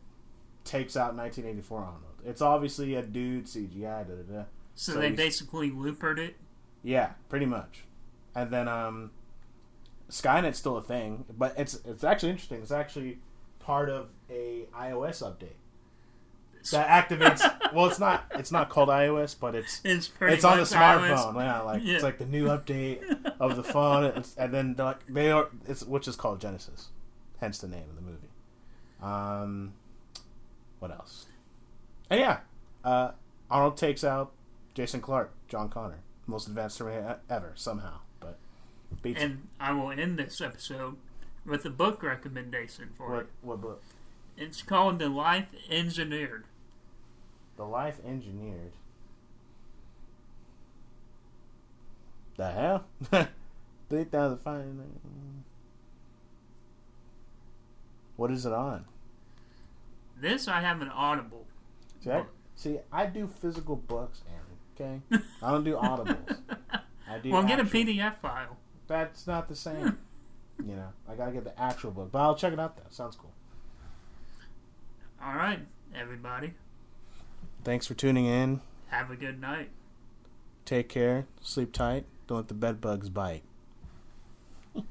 takes 0.64 0.98
out 0.98 1.16
1984 1.16 1.80
Arnold. 1.80 2.04
It's 2.26 2.42
obviously 2.42 2.96
a 2.96 3.02
dude 3.02 3.46
CGI. 3.46 4.08
Da, 4.08 4.14
da, 4.16 4.40
da. 4.40 4.44
So, 4.80 4.94
So 4.94 5.00
they 5.02 5.12
basically 5.12 5.70
loopered 5.70 6.20
it. 6.20 6.38
Yeah, 6.84 7.12
pretty 7.28 7.46
much. 7.46 7.84
And 8.34 8.50
then 8.50 8.70
um, 8.70 9.12
Skynet's 10.10 10.58
still 10.58 10.78
a 10.78 10.82
thing, 10.82 11.26
but 11.38 11.54
it's 11.58 11.82
it's 11.84 12.06
actually 12.06 12.30
interesting. 12.30 12.62
It's 12.62 12.72
actually 12.72 13.20
part 13.60 13.90
of 13.90 14.08
a 14.30 14.68
iOS 14.74 15.22
update 15.22 15.58
that 16.72 17.10
activates. 17.10 17.42
well, 17.74 17.88
it's 17.88 18.00
not 18.00 18.24
it's 18.36 18.54
not 18.54 18.70
called 18.70 18.88
iOS, 18.88 19.36
but 19.38 19.54
it's 19.54 19.82
It's 19.84 20.10
it's 20.22 20.46
on 20.46 20.56
the 20.56 20.64
much 20.64 20.70
iOS. 20.72 21.18
smartphone. 21.18 21.36
Yeah, 21.36 21.60
like 21.60 21.82
Yeah. 21.84 21.96
it's 21.96 22.04
like 22.04 22.18
the 22.18 22.26
new 22.26 22.46
update 22.48 23.34
of 23.42 23.58
the 23.58 23.64
phone, 23.64 24.06
it's, 24.06 24.34
and 24.38 24.54
then 24.54 24.76
like 24.78 25.06
they 25.10 25.30
are 25.30 25.50
it's 25.68 25.84
which 25.84 26.08
is 26.08 26.16
called 26.16 26.40
Genisys, 26.40 26.86
hence 27.42 27.58
the 27.60 27.68
name 27.68 27.84
of 27.90 27.96
the 27.98 28.02
movie. 28.02 28.30
Um, 29.04 29.74
what 30.80 30.92
else? 30.92 31.26
And 32.10 32.22
yeah, 32.22 32.40
uh, 32.86 33.12
Arnold 33.52 33.76
takes 33.76 34.06
out 34.06 34.32
Jason 34.74 35.02
Clarke, 35.02 35.34
John 35.48 35.70
Connor, 35.70 36.00
most 36.28 36.48
advanced 36.48 36.78
Terminator 36.78 37.20
ever 37.30 37.54
somehow, 37.56 38.00
but 38.20 38.38
beats 39.02 39.22
And 39.22 39.48
I 39.60 39.72
will 39.74 39.92
end 39.92 40.18
this 40.20 40.42
episode 40.42 40.98
with 41.46 41.66
a 41.66 41.70
book 41.70 42.04
recommendation 42.04 42.90
for 42.96 43.10
what 43.12 43.20
it. 43.22 43.28
what 43.42 43.62
book? 43.62 43.84
It's 44.38 44.62
called 44.62 45.00
The 45.00 45.10
Life 45.10 45.48
Engineered. 45.70 46.46
The 47.58 47.66
Life 47.66 48.00
Engineered. 48.06 48.72
The 52.38 52.52
hell? 52.52 52.86
Three 53.90 54.06
thousand 54.06 54.38
five. 54.38 54.66
What 58.16 58.32
is 58.32 58.46
it 58.46 58.54
on? 58.54 58.86
This 60.20 60.48
I 60.48 60.62
have 60.62 60.82
an 60.82 60.90
Audible. 60.90 61.46
See, 62.02 62.12
I, 62.12 62.24
see, 62.56 62.78
I 62.92 63.06
do 63.08 63.28
physical 63.28 63.76
books, 63.76 64.22
Aaron. 64.30 64.39
Okay, 64.80 65.02
I 65.42 65.52
don't 65.52 65.64
do 65.64 65.76
audibles. 65.76 66.38
I 67.08 67.18
do. 67.20 67.30
well, 67.32 67.44
get 67.44 67.60
a 67.60 67.64
actual- 67.64 67.82
PDF 67.82 68.18
file. 68.22 68.58
That's 68.88 69.28
not 69.28 69.48
the 69.48 69.56
same. 69.56 69.98
Hmm. 70.58 70.70
you 70.70 70.76
know, 70.76 70.90
I 71.08 71.16
gotta 71.16 71.32
get 71.32 71.44
the 71.44 71.60
actual 71.60 71.92
book, 71.92 72.10
but 72.12 72.20
I'll 72.20 72.36
check 72.36 72.54
it 72.54 72.60
out. 72.60 72.78
Though 72.78 72.84
sounds 72.90 73.16
cool. 73.16 73.32
All 75.22 75.36
right, 75.36 75.60
everybody. 75.94 76.54
Thanks 77.64 77.86
for 77.88 77.94
tuning 77.94 78.26
in. 78.26 78.62
Have 78.88 79.12
a 79.12 79.16
good 79.16 79.42
night. 79.42 79.70
Take 80.66 80.88
care. 80.88 81.28
Sleep 81.42 81.74
tight. 81.74 82.06
Don't 82.28 82.38
let 82.38 82.48
the 82.48 82.54
bed 82.54 82.80
bugs 82.80 83.10
bite. 83.10 83.44